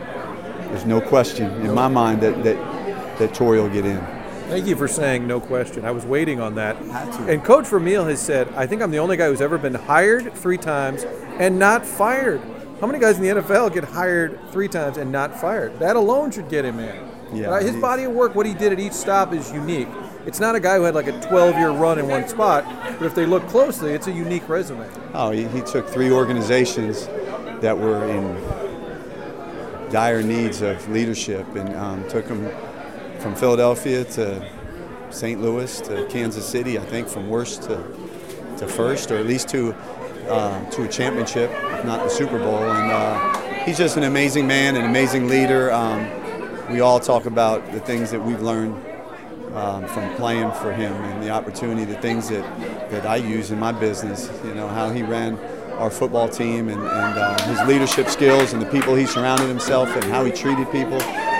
there's 0.69 0.85
no 0.85 0.99
question 0.99 1.51
in 1.61 1.73
my 1.73 1.87
mind 1.87 2.21
that 2.21 2.43
that 2.43 3.19
that 3.19 3.33
Torry 3.33 3.59
will 3.59 3.69
get 3.69 3.85
in. 3.85 3.99
Thank 4.47 4.67
you 4.67 4.75
for 4.75 4.87
saying 4.87 5.25
no 5.25 5.39
question. 5.39 5.85
I 5.85 5.91
was 5.91 6.05
waiting 6.05 6.39
on 6.39 6.53
that. 6.55 6.79
And 7.27 7.43
Coach 7.43 7.65
Vermeil 7.65 8.05
has 8.05 8.21
said, 8.21 8.47
I 8.53 8.67
think 8.67 8.83
I'm 8.83 8.91
the 8.91 8.99
only 8.99 9.17
guy 9.17 9.27
who's 9.27 9.41
ever 9.41 9.57
been 9.57 9.73
hired 9.73 10.31
three 10.35 10.59
times 10.59 11.03
and 11.39 11.57
not 11.57 11.83
fired. 11.83 12.41
How 12.79 12.85
many 12.85 12.99
guys 12.99 13.17
in 13.17 13.23
the 13.23 13.41
NFL 13.41 13.73
get 13.73 13.85
hired 13.85 14.39
three 14.51 14.67
times 14.67 14.97
and 14.97 15.11
not 15.11 15.35
fired? 15.39 15.79
That 15.79 15.95
alone 15.95 16.29
should 16.29 16.47
get 16.47 16.63
him 16.63 16.79
in. 16.79 17.09
Yeah? 17.33 17.59
His 17.59 17.75
body 17.77 18.03
of 18.03 18.11
work, 18.11 18.35
what 18.35 18.45
he 18.45 18.53
did 18.53 18.71
at 18.71 18.79
each 18.79 18.93
stop, 18.93 19.33
is 19.33 19.51
unique. 19.51 19.87
It's 20.25 20.39
not 20.39 20.55
a 20.55 20.59
guy 20.59 20.77
who 20.77 20.83
had 20.83 20.95
like 20.95 21.07
a 21.07 21.19
12 21.21 21.55
year 21.55 21.69
run 21.69 21.99
in 21.99 22.07
one 22.07 22.27
spot, 22.27 22.65
but 22.97 23.05
if 23.05 23.13
they 23.13 23.27
look 23.27 23.47
closely, 23.47 23.91
it's 23.91 24.07
a 24.07 24.11
unique 24.11 24.49
resume. 24.49 24.89
Oh, 25.13 25.29
he, 25.29 25.47
he 25.49 25.61
took 25.61 25.87
three 25.87 26.09
organizations 26.09 27.05
that 27.61 27.77
were 27.77 28.07
in 28.07 29.91
dire 29.91 30.23
needs 30.23 30.61
of 30.61 30.89
leadership 30.89 31.47
and 31.55 31.75
um, 31.75 32.07
took 32.09 32.27
them 32.27 32.49
from 33.19 33.35
Philadelphia 33.35 34.03
to 34.03 34.49
St. 35.11 35.39
Louis 35.39 35.79
to 35.81 36.07
Kansas 36.09 36.45
City. 36.45 36.79
I 36.79 36.83
think 36.83 37.07
from 37.07 37.29
worst 37.29 37.63
to, 37.63 37.77
to 38.57 38.67
first, 38.67 39.11
or 39.11 39.17
at 39.17 39.27
least 39.27 39.47
to 39.49 39.75
uh, 40.27 40.69
to 40.71 40.83
a 40.83 40.87
championship, 40.87 41.51
not 41.85 42.03
the 42.03 42.09
Super 42.09 42.39
Bowl. 42.39 42.63
And 42.63 42.91
uh, 42.91 43.63
he's 43.63 43.77
just 43.77 43.95
an 43.95 44.03
amazing 44.03 44.47
man, 44.47 44.75
an 44.75 44.85
amazing 44.85 45.27
leader. 45.27 45.71
Um, 45.71 46.09
we 46.71 46.79
all 46.79 46.99
talk 46.99 47.27
about 47.27 47.71
the 47.71 47.79
things 47.79 48.09
that 48.09 48.19
we've 48.19 48.41
learned 48.41 48.75
um, 49.55 49.87
from 49.87 50.13
playing 50.15 50.51
for 50.53 50.73
him 50.73 50.93
and 50.93 51.23
the 51.23 51.29
opportunity, 51.29 51.85
the 51.85 51.99
things 52.01 52.29
that, 52.29 52.43
that 52.89 53.05
I 53.05 53.15
use 53.15 53.51
in 53.51 53.59
my 53.59 53.71
business, 53.71 54.29
you 54.43 54.53
know, 54.53 54.67
how 54.67 54.89
he 54.89 55.01
ran 55.01 55.37
our 55.79 55.89
football 55.89 56.29
team 56.29 56.69
and, 56.69 56.81
and 56.81 57.17
uh, 57.17 57.41
his 57.43 57.61
leadership 57.67 58.07
skills 58.07 58.53
and 58.53 58.61
the 58.61 58.69
people 58.69 58.95
he 58.95 59.05
surrounded 59.05 59.47
himself 59.47 59.89
and 59.95 60.03
how 60.05 60.23
he 60.25 60.31
treated 60.31 60.69
people 60.71 60.97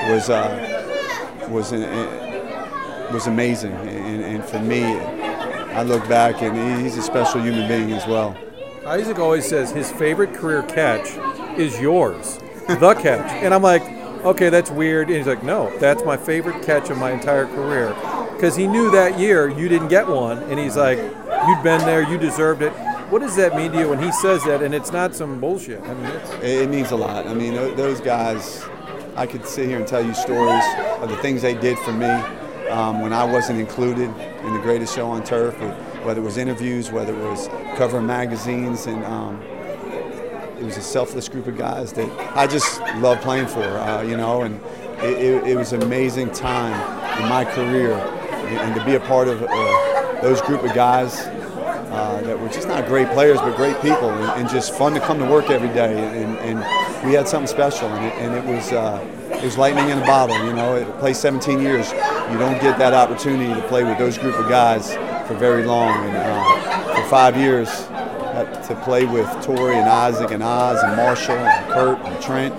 was, 0.09 0.29
uh, 0.29 1.47
was, 1.49 1.73
uh, 1.73 3.09
was 3.11 3.27
amazing. 3.27 3.73
And, 3.73 4.23
and 4.23 4.43
for 4.43 4.59
me, 4.59 4.83
I 4.83 5.83
look 5.83 6.07
back 6.07 6.41
and 6.41 6.81
he's 6.81 6.97
a 6.97 7.01
special 7.01 7.41
human 7.41 7.67
being 7.67 7.91
as 7.91 8.07
well. 8.07 8.37
Isaac 8.85 9.19
always 9.19 9.47
says 9.47 9.71
his 9.71 9.91
favorite 9.91 10.33
career 10.33 10.63
catch 10.63 11.17
is 11.57 11.79
yours, 11.79 12.39
the 12.67 12.93
catch. 13.01 13.31
And 13.31 13.53
I'm 13.53 13.63
like, 13.63 13.94
okay, 14.25 14.49
that's 14.49 14.71
weird. 14.71 15.07
And 15.07 15.17
he's 15.17 15.27
like, 15.27 15.43
no, 15.43 15.75
that's 15.79 16.03
my 16.03 16.17
favorite 16.17 16.63
catch 16.63 16.89
of 16.89 16.97
my 16.97 17.11
entire 17.11 17.45
career. 17.45 17.89
Because 18.33 18.55
he 18.55 18.67
knew 18.67 18.91
that 18.91 19.19
year 19.19 19.47
you 19.47 19.69
didn't 19.69 19.87
get 19.87 20.07
one. 20.07 20.39
And 20.43 20.59
he's 20.59 20.75
like, 20.75 20.97
you'd 20.97 21.63
been 21.63 21.79
there, 21.81 22.01
you 22.09 22.17
deserved 22.17 22.61
it. 22.61 22.71
What 23.09 23.21
does 23.21 23.35
that 23.35 23.55
mean 23.55 23.71
to 23.71 23.79
you 23.79 23.89
when 23.89 24.01
he 24.01 24.11
says 24.11 24.43
that? 24.45 24.63
And 24.63 24.73
it's 24.73 24.91
not 24.91 25.15
some 25.15 25.39
bullshit. 25.39 25.81
I 25.83 25.93
mean, 25.93 26.11
It, 26.41 26.69
means 26.69 26.91
a 26.91 26.95
lot. 26.95 27.27
I 27.27 27.33
mean, 27.33 27.53
those 27.53 28.01
guys, 28.01 28.65
I 29.15 29.27
could 29.27 29.45
sit 29.45 29.69
here 29.69 29.77
and 29.77 29.87
tell 29.87 30.03
you 30.03 30.13
stories 30.15 30.63
of 30.99 31.09
the 31.09 31.17
things 31.17 31.43
they 31.43 31.53
did 31.53 31.77
for 31.79 31.93
me 31.93 32.09
um, 32.69 33.01
when 33.01 33.13
I 33.13 33.23
wasn't 33.23 33.59
included 33.59 34.09
in 34.09 34.53
the 34.53 34.59
greatest 34.59 34.95
show 34.95 35.07
on 35.07 35.23
turf, 35.23 35.55
whether 36.03 36.19
it 36.19 36.23
was 36.23 36.37
interviews, 36.37 36.91
whether 36.91 37.13
it 37.13 37.29
was 37.29 37.47
covering 37.77 38.07
magazines, 38.07 38.87
and 38.87 39.05
um, 39.05 39.39
was 40.65 40.77
a 40.77 40.81
selfless 40.81 41.29
group 41.29 41.47
of 41.47 41.57
guys 41.57 41.93
that 41.93 42.09
I 42.35 42.47
just 42.47 42.81
love 42.97 43.21
playing 43.21 43.47
for, 43.47 43.63
uh, 43.63 44.01
you 44.01 44.17
know, 44.17 44.41
and 44.41 44.59
it, 45.03 45.17
it, 45.17 45.47
it 45.49 45.55
was 45.55 45.73
an 45.73 45.83
amazing 45.83 46.31
time 46.31 46.73
in 47.21 47.29
my 47.29 47.45
career, 47.45 47.93
and, 47.93 48.75
to 48.75 48.83
be 48.85 48.95
a 48.95 48.99
part 48.99 49.27
of 49.27 49.43
uh, 49.43 50.21
those 50.21 50.41
group 50.41 50.63
of 50.63 50.73
guys 50.73 51.21
uh, 51.21 52.21
that 52.23 52.39
were 52.39 52.49
just 52.49 52.67
not 52.67 52.85
great 52.87 53.07
players, 53.09 53.37
but 53.39 53.55
great 53.55 53.79
people, 53.81 54.09
and, 54.09 54.41
and 54.41 54.49
just 54.49 54.73
fun 54.73 54.93
to 54.93 54.99
come 54.99 55.19
to 55.19 55.25
work 55.25 55.49
every 55.49 55.69
day. 55.69 56.23
And, 56.23 56.37
and 56.39 57.07
we 57.07 57.13
had 57.13 57.27
something 57.27 57.47
special, 57.47 57.87
and 57.89 58.05
it, 58.05 58.13
and 58.15 58.35
it 58.35 58.55
was 58.55 58.71
uh, 58.71 58.99
it 59.31 59.43
was 59.43 59.57
lightning 59.57 59.89
in 59.89 59.99
a 59.99 60.05
bottle. 60.05 60.37
You 60.45 60.53
know, 60.53 60.75
it 60.75 60.99
play 60.99 61.13
17 61.13 61.61
years, 61.61 61.91
you 61.91 62.37
don't 62.37 62.59
get 62.61 62.77
that 62.79 62.93
opportunity 62.93 63.53
to 63.53 63.67
play 63.67 63.83
with 63.83 63.97
those 63.97 64.17
group 64.17 64.37
of 64.39 64.49
guys 64.49 64.93
for 65.27 65.35
very 65.35 65.63
long. 65.63 66.05
And 66.05 66.17
uh, 66.17 66.95
for 66.95 67.07
five 67.09 67.37
years, 67.37 67.87
to 68.67 68.75
play 68.83 69.05
with 69.05 69.27
Torry 69.43 69.75
and 69.75 69.87
Isaac 69.87 70.31
and 70.31 70.41
Oz 70.43 70.81
and 70.83 70.95
Marshall 70.95 71.37
and 71.37 71.73
Kurt 71.73 71.99
and 71.99 72.21
Trent, 72.21 72.55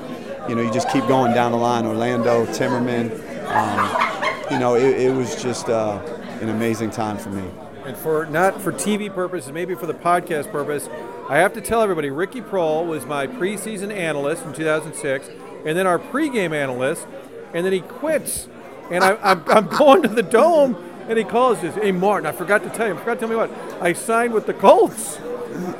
you 0.48 0.54
know, 0.54 0.62
you 0.62 0.72
just 0.72 0.88
keep 0.90 1.06
going 1.08 1.34
down 1.34 1.52
the 1.52 1.58
line. 1.58 1.86
Orlando, 1.86 2.46
Timmerman, 2.46 3.10
um, 3.50 4.50
you 4.50 4.58
know, 4.58 4.74
it, 4.74 5.00
it 5.00 5.12
was 5.12 5.42
just 5.42 5.68
uh, 5.68 6.00
an 6.40 6.48
amazing 6.48 6.90
time 6.90 7.18
for 7.18 7.30
me. 7.30 7.48
and 7.84 7.96
for 7.96 8.26
not 8.26 8.60
for 8.60 8.72
TV 8.72 9.12
purposes, 9.12 9.52
maybe 9.52 9.74
for 9.74 9.86
the 9.86 9.94
podcast 9.94 10.50
purpose, 10.52 10.88
I 11.28 11.38
have 11.38 11.52
to 11.54 11.60
tell 11.60 11.82
everybody, 11.82 12.10
Ricky 12.10 12.40
Proehl 12.40 12.86
was 12.86 13.04
my 13.04 13.26
preseason 13.26 13.92
analyst 13.92 14.44
in 14.44 14.52
2006, 14.52 15.28
and 15.64 15.76
then 15.76 15.86
our 15.86 15.98
pregame 15.98 16.54
analyst, 16.54 17.06
and 17.52 17.66
then 17.66 17.72
he 17.72 17.80
quits. 17.80 18.48
And 18.90 19.02
I, 19.02 19.16
I'm, 19.22 19.42
I'm 19.48 19.66
going 19.66 20.02
to 20.02 20.08
the 20.08 20.22
dome, 20.22 20.76
and 21.08 21.18
he 21.18 21.24
calls 21.24 21.58
us, 21.64 21.74
Hey, 21.74 21.90
Martin, 21.90 22.26
I 22.26 22.32
forgot 22.32 22.62
to 22.62 22.70
tell 22.70 22.86
you, 22.86 22.94
I 22.94 22.98
forgot 22.98 23.14
to 23.14 23.20
tell 23.20 23.28
me 23.28 23.36
what. 23.36 23.50
I 23.80 23.92
signed 23.92 24.32
with 24.32 24.46
the 24.46 24.54
Colts. 24.54 25.18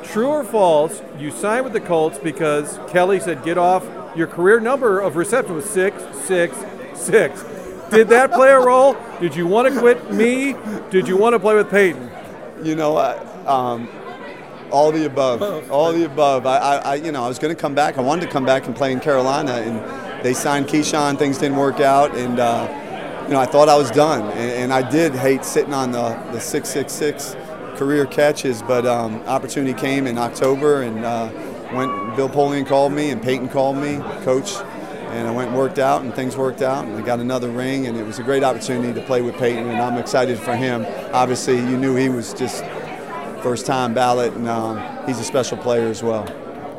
True 0.03 0.27
or 0.27 0.43
false, 0.43 1.01
you 1.19 1.31
signed 1.31 1.63
with 1.63 1.73
the 1.73 1.81
Colts 1.81 2.17
because 2.17 2.79
Kelly 2.89 3.19
said, 3.19 3.43
Get 3.43 3.57
off. 3.57 3.85
Your 4.15 4.27
career 4.27 4.59
number 4.59 4.99
of 4.99 5.15
reception 5.15 5.55
was 5.55 5.69
666. 5.69 7.89
Did 7.91 8.09
that 8.09 8.31
play 8.31 8.49
a 8.49 8.59
role? 8.59 8.97
Did 9.19 9.35
you 9.35 9.47
want 9.47 9.71
to 9.71 9.79
quit 9.79 10.11
me? 10.11 10.55
Did 10.89 11.07
you 11.07 11.17
want 11.17 11.33
to 11.33 11.39
play 11.39 11.55
with 11.55 11.69
Peyton? 11.69 12.09
You 12.63 12.75
know, 12.75 12.97
I, 12.97 13.15
um, 13.45 13.87
all 14.71 14.91
the 14.91 15.05
above. 15.05 15.71
All 15.71 15.93
the 15.93 16.05
above. 16.05 16.45
I, 16.45 16.57
I, 16.57 16.75
I 16.75 16.95
you 16.95 17.11
know, 17.11 17.23
I 17.23 17.27
was 17.27 17.39
going 17.39 17.55
to 17.55 17.61
come 17.61 17.75
back. 17.75 17.97
I 17.97 18.01
wanted 18.01 18.25
to 18.25 18.31
come 18.31 18.45
back 18.45 18.65
and 18.65 18.75
play 18.75 18.91
in 18.91 18.99
Carolina, 18.99 19.53
and 19.53 20.25
they 20.25 20.33
signed 20.33 20.67
Keyshawn. 20.67 21.17
Things 21.17 21.37
didn't 21.37 21.57
work 21.57 21.79
out, 21.79 22.15
and 22.15 22.39
uh, 22.39 23.23
you 23.27 23.33
know, 23.33 23.39
I 23.39 23.45
thought 23.45 23.69
I 23.69 23.77
was 23.77 23.91
done. 23.91 24.23
And, 24.31 24.51
and 24.51 24.73
I 24.73 24.89
did 24.89 25.13
hate 25.13 25.45
sitting 25.45 25.73
on 25.73 25.91
the 25.91 26.09
the 26.31 26.39
six 26.39 26.69
six 26.69 26.91
six 26.91 27.35
career 27.77 28.05
catches, 28.05 28.61
but 28.61 28.85
um, 28.85 29.21
opportunity 29.27 29.79
came 29.79 30.07
in 30.07 30.17
October, 30.17 30.81
and 30.81 31.05
uh, 31.05 31.29
went. 31.73 32.15
Bill 32.15 32.29
Polian 32.29 32.65
called 32.65 32.93
me, 32.93 33.11
and 33.11 33.21
Peyton 33.21 33.49
called 33.49 33.77
me, 33.77 33.97
coach. 34.23 34.55
And 35.09 35.27
I 35.27 35.31
went 35.31 35.49
and 35.49 35.57
worked 35.57 35.79
out, 35.79 36.01
and 36.01 36.13
things 36.13 36.35
worked 36.35 36.61
out, 36.61 36.85
and 36.85 36.97
I 36.97 37.01
got 37.01 37.19
another 37.19 37.49
ring, 37.49 37.87
and 37.87 37.97
it 37.97 38.05
was 38.05 38.19
a 38.19 38.23
great 38.23 38.43
opportunity 38.43 38.93
to 38.93 39.01
play 39.05 39.21
with 39.21 39.35
Peyton, 39.37 39.67
and 39.67 39.81
I'm 39.81 39.97
excited 39.97 40.37
for 40.37 40.55
him. 40.55 40.85
Obviously, 41.13 41.55
you 41.55 41.77
knew 41.77 41.95
he 41.95 42.09
was 42.09 42.33
just 42.33 42.63
first 43.41 43.65
time 43.65 43.93
ballot, 43.93 44.33
and 44.33 44.47
um, 44.47 45.07
he's 45.07 45.19
a 45.19 45.23
special 45.23 45.57
player 45.57 45.87
as 45.87 46.03
well. 46.03 46.27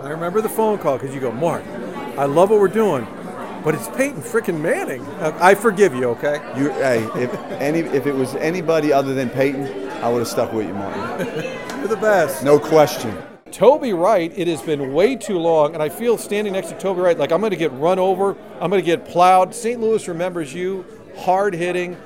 I 0.02 0.10
remember 0.10 0.40
the 0.40 0.48
phone 0.48 0.78
call 0.78 0.98
because 0.98 1.14
you 1.14 1.20
go, 1.20 1.32
Mark, 1.32 1.64
I 2.18 2.26
love 2.26 2.50
what 2.50 2.60
we're 2.60 2.68
doing, 2.68 3.06
but 3.64 3.74
it's 3.74 3.88
Peyton 3.88 4.20
freaking 4.20 4.60
Manning. 4.60 5.02
Uh, 5.18 5.36
I 5.40 5.54
forgive 5.54 5.94
you, 5.94 6.10
okay? 6.10 6.34
You, 6.56 6.70
hey, 6.70 7.04
if 7.16 7.34
any, 7.60 7.80
if 7.80 8.06
it 8.06 8.14
was 8.14 8.34
anybody 8.36 8.92
other 8.92 9.14
than 9.14 9.30
Peyton, 9.30 9.87
I 10.00 10.08
would 10.08 10.20
have 10.20 10.28
stuck 10.28 10.52
with 10.52 10.66
you, 10.66 10.74
Martin. 10.74 11.26
You're 11.78 11.88
the 11.88 11.96
best. 11.96 12.44
No 12.44 12.58
question. 12.58 13.16
Toby 13.50 13.92
Wright, 13.92 14.32
it 14.36 14.46
has 14.46 14.62
been 14.62 14.92
way 14.92 15.16
too 15.16 15.38
long, 15.38 15.74
and 15.74 15.82
I 15.82 15.88
feel 15.88 16.16
standing 16.16 16.52
next 16.52 16.68
to 16.68 16.78
Toby 16.78 17.00
Wright 17.00 17.18
like 17.18 17.32
I'm 17.32 17.40
going 17.40 17.50
to 17.50 17.56
get 17.56 17.72
run 17.72 17.98
over, 17.98 18.36
I'm 18.60 18.70
going 18.70 18.82
to 18.82 18.86
get 18.86 19.04
plowed. 19.06 19.54
St. 19.54 19.80
Louis 19.80 20.06
remembers 20.06 20.54
you, 20.54 20.84
hard 21.16 21.54
hitting, 21.54 21.96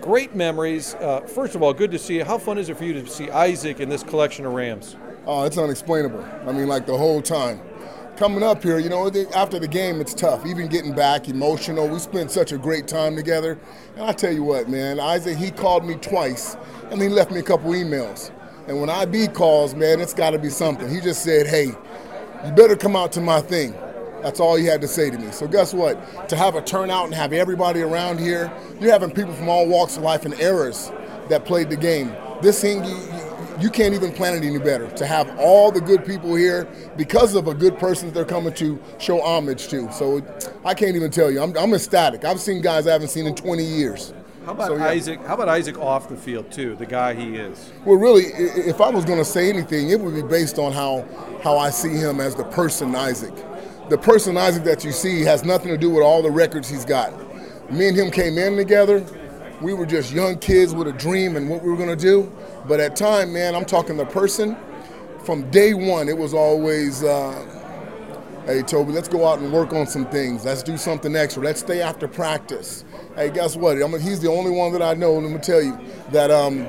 great 0.00 0.34
memories. 0.34 0.94
Uh, 0.96 1.20
first 1.20 1.54
of 1.54 1.62
all, 1.62 1.72
good 1.72 1.92
to 1.92 1.98
see 1.98 2.16
you. 2.16 2.24
How 2.24 2.38
fun 2.38 2.58
is 2.58 2.68
it 2.68 2.76
for 2.76 2.84
you 2.84 2.94
to 2.94 3.06
see 3.06 3.30
Isaac 3.30 3.78
in 3.78 3.88
this 3.88 4.02
collection 4.02 4.44
of 4.46 4.52
Rams? 4.52 4.96
Oh, 5.26 5.44
it's 5.44 5.58
unexplainable. 5.58 6.24
I 6.46 6.52
mean, 6.52 6.66
like 6.66 6.86
the 6.86 6.96
whole 6.96 7.22
time. 7.22 7.60
Coming 8.16 8.42
up 8.42 8.62
here, 8.62 8.78
you 8.78 8.88
know, 8.88 9.10
after 9.34 9.58
the 9.58 9.68
game, 9.68 10.00
it's 10.00 10.14
tough. 10.14 10.46
Even 10.46 10.68
getting 10.68 10.94
back, 10.94 11.28
emotional. 11.28 11.86
We 11.86 11.98
spent 11.98 12.30
such 12.30 12.50
a 12.50 12.56
great 12.56 12.88
time 12.88 13.14
together. 13.14 13.58
And 13.94 14.04
I 14.04 14.12
tell 14.12 14.32
you 14.32 14.42
what, 14.42 14.70
man, 14.70 14.98
Isaac, 14.98 15.36
he 15.36 15.50
called 15.50 15.84
me 15.84 15.96
twice, 15.96 16.56
and 16.90 17.02
he 17.02 17.10
left 17.10 17.30
me 17.30 17.40
a 17.40 17.42
couple 17.42 17.72
emails. 17.72 18.30
And 18.68 18.80
when 18.80 18.88
IB 18.88 19.28
calls, 19.28 19.74
man, 19.74 20.00
it's 20.00 20.14
got 20.14 20.30
to 20.30 20.38
be 20.38 20.48
something. 20.48 20.88
He 20.88 20.98
just 20.98 21.24
said, 21.24 21.46
hey, 21.46 21.66
you 22.46 22.52
better 22.52 22.74
come 22.74 22.96
out 22.96 23.12
to 23.12 23.20
my 23.20 23.42
thing. 23.42 23.72
That's 24.22 24.40
all 24.40 24.56
he 24.56 24.64
had 24.64 24.80
to 24.80 24.88
say 24.88 25.10
to 25.10 25.18
me. 25.18 25.30
So 25.30 25.46
guess 25.46 25.74
what? 25.74 26.28
To 26.30 26.36
have 26.36 26.54
a 26.54 26.62
turnout 26.62 27.04
and 27.04 27.14
have 27.14 27.34
everybody 27.34 27.82
around 27.82 28.18
here, 28.18 28.50
you're 28.80 28.92
having 28.92 29.10
people 29.10 29.34
from 29.34 29.50
all 29.50 29.68
walks 29.68 29.98
of 29.98 30.02
life 30.02 30.24
and 30.24 30.32
eras 30.40 30.90
that 31.28 31.44
played 31.44 31.68
the 31.68 31.76
game. 31.76 32.16
This 32.40 32.62
thing, 32.62 32.82
you, 32.82 32.96
you 33.60 33.70
can't 33.70 33.94
even 33.94 34.12
plan 34.12 34.34
it 34.34 34.46
any 34.46 34.58
better. 34.58 34.88
To 34.90 35.06
have 35.06 35.38
all 35.38 35.70
the 35.70 35.80
good 35.80 36.04
people 36.04 36.34
here 36.34 36.68
because 36.96 37.34
of 37.34 37.48
a 37.48 37.54
good 37.54 37.78
person 37.78 38.08
that 38.08 38.14
they're 38.14 38.24
coming 38.24 38.54
to 38.54 38.80
show 38.98 39.20
homage 39.22 39.68
to. 39.68 39.90
So 39.92 40.22
I 40.64 40.74
can't 40.74 40.96
even 40.96 41.10
tell 41.10 41.30
you. 41.30 41.40
I'm, 41.40 41.56
I'm 41.56 41.72
ecstatic. 41.74 42.24
I've 42.24 42.40
seen 42.40 42.60
guys 42.60 42.86
I 42.86 42.92
haven't 42.92 43.08
seen 43.08 43.26
in 43.26 43.34
20 43.34 43.64
years. 43.64 44.12
How 44.44 44.52
about 44.52 44.68
so, 44.68 44.76
yeah. 44.76 44.86
Isaac? 44.86 45.20
How 45.26 45.34
about 45.34 45.48
Isaac 45.48 45.76
off 45.76 46.08
the 46.08 46.16
field 46.16 46.52
too? 46.52 46.76
The 46.76 46.86
guy 46.86 47.14
he 47.14 47.34
is. 47.34 47.72
Well, 47.84 47.96
really, 47.96 48.26
if 48.26 48.80
I 48.80 48.90
was 48.90 49.04
going 49.04 49.18
to 49.18 49.24
say 49.24 49.48
anything, 49.48 49.90
it 49.90 49.98
would 49.98 50.14
be 50.14 50.22
based 50.22 50.60
on 50.60 50.72
how 50.72 51.04
how 51.42 51.58
I 51.58 51.70
see 51.70 51.96
him 51.96 52.20
as 52.20 52.36
the 52.36 52.44
person 52.44 52.94
Isaac. 52.94 53.34
The 53.88 53.98
person 53.98 54.36
Isaac 54.36 54.62
that 54.62 54.84
you 54.84 54.92
see 54.92 55.22
has 55.22 55.44
nothing 55.44 55.68
to 55.68 55.76
do 55.76 55.90
with 55.90 56.04
all 56.04 56.22
the 56.22 56.30
records 56.30 56.68
he's 56.68 56.84
got. 56.84 57.12
Me 57.72 57.88
and 57.88 57.96
him 57.96 58.10
came 58.12 58.38
in 58.38 58.56
together. 58.56 59.04
We 59.60 59.72
were 59.72 59.86
just 59.86 60.12
young 60.12 60.38
kids 60.38 60.74
with 60.74 60.86
a 60.88 60.92
dream 60.92 61.36
and 61.36 61.48
what 61.48 61.62
we 61.62 61.70
were 61.70 61.76
going 61.76 61.88
to 61.88 61.96
do. 61.96 62.30
But 62.68 62.80
at 62.80 62.94
time, 62.96 63.32
man, 63.32 63.54
I'm 63.54 63.64
talking 63.64 63.96
the 63.96 64.04
person. 64.04 64.56
From 65.24 65.50
day 65.50 65.74
one, 65.74 66.08
it 66.08 66.16
was 66.16 66.34
always. 66.34 67.02
Uh, 67.02 67.52
Hey, 68.46 68.62
Toby, 68.62 68.92
let's 68.92 69.08
go 69.08 69.26
out 69.26 69.40
and 69.40 69.52
work 69.52 69.72
on 69.72 69.88
some 69.88 70.06
things. 70.06 70.44
Let's 70.44 70.62
do 70.62 70.76
something 70.76 71.16
extra. 71.16 71.42
Let's 71.42 71.58
stay 71.58 71.82
after 71.82 72.06
practice. 72.06 72.84
Hey, 73.16 73.28
guess 73.28 73.56
what? 73.56 73.82
I 73.82 73.86
mean, 73.88 74.00
he's 74.00 74.20
the 74.20 74.30
only 74.30 74.52
one 74.52 74.70
that 74.70 74.82
I 74.82 74.94
know, 74.94 75.14
let 75.14 75.32
me 75.32 75.38
tell 75.38 75.60
you, 75.60 75.76
that 76.12 76.30
um, 76.30 76.68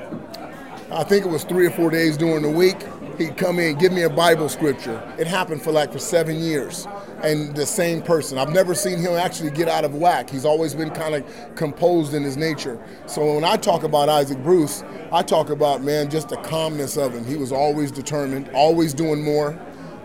I 0.92 1.04
think 1.04 1.24
it 1.24 1.30
was 1.30 1.44
three 1.44 1.68
or 1.68 1.70
four 1.70 1.92
days 1.92 2.18
during 2.18 2.42
the 2.42 2.50
week, 2.50 2.78
he'd 3.18 3.38
come 3.38 3.60
in, 3.60 3.78
give 3.78 3.92
me 3.92 4.04
a 4.04 4.10
Bible 4.10 4.50
scripture. 4.50 5.02
It 5.18 5.28
happened 5.28 5.62
for 5.62 5.72
like 5.72 5.92
for 5.92 6.00
seven 6.00 6.40
years. 6.40 6.88
And 7.24 7.56
the 7.56 7.66
same 7.66 8.02
person. 8.04 8.38
I've 8.38 8.52
never 8.52 8.76
seen 8.76 9.00
him 9.00 9.14
actually 9.14 9.50
get 9.50 9.68
out 9.68 9.84
of 9.84 9.96
whack. 9.96 10.30
He's 10.30 10.46
always 10.46 10.76
been 10.76 10.92
kind 10.92 11.16
of 11.16 11.56
composed 11.56 12.14
in 12.14 12.22
his 12.22 12.38
nature. 12.38 12.80
So 13.08 13.34
when 13.34 13.44
I 13.44 13.56
talk 13.58 13.84
about 13.84 14.08
Isaac 14.08 14.42
Bruce, 14.44 14.84
I 15.12 15.24
talk 15.24 15.50
about, 15.50 15.82
man, 15.82 16.12
just 16.12 16.30
the 16.30 16.38
calmness 16.38 16.96
of 16.96 17.14
him. 17.14 17.26
He 17.26 17.36
was 17.36 17.52
always 17.52 17.92
determined, 17.92 18.50
always 18.54 18.94
doing 18.94 19.24
more 19.24 19.60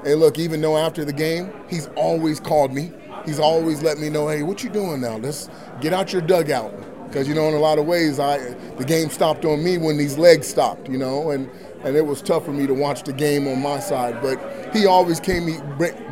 Hey, 0.04 0.16
look, 0.16 0.36
even 0.40 0.60
though 0.60 0.76
after 0.76 1.04
the 1.04 1.12
game, 1.12 1.52
he's 1.70 1.86
always 1.94 2.40
called 2.40 2.72
me. 2.72 2.92
He's 3.24 3.38
always 3.38 3.84
let 3.84 3.98
me 3.98 4.10
know, 4.10 4.26
hey, 4.26 4.42
what 4.42 4.64
you 4.64 4.68
doing 4.68 5.00
now? 5.00 5.16
Let's 5.16 5.48
get 5.80 5.92
out 5.92 6.12
your 6.12 6.22
dugout. 6.22 6.74
Because, 7.06 7.28
you 7.28 7.36
know, 7.36 7.46
in 7.46 7.54
a 7.54 7.60
lot 7.60 7.78
of 7.78 7.86
ways, 7.86 8.18
I 8.18 8.38
the 8.78 8.84
game 8.84 9.10
stopped 9.10 9.44
on 9.44 9.62
me 9.62 9.78
when 9.78 9.96
these 9.96 10.18
legs 10.18 10.48
stopped, 10.48 10.88
you 10.88 10.98
know, 10.98 11.30
and, 11.30 11.48
and 11.84 11.96
it 11.96 12.04
was 12.04 12.22
tough 12.22 12.44
for 12.44 12.52
me 12.52 12.66
to 12.66 12.74
watch 12.74 13.02
the 13.02 13.12
game 13.12 13.48
on 13.48 13.60
my 13.60 13.78
side. 13.78 14.20
But 14.22 14.38
he 14.74 14.86
always 14.86 15.20
came, 15.20 15.46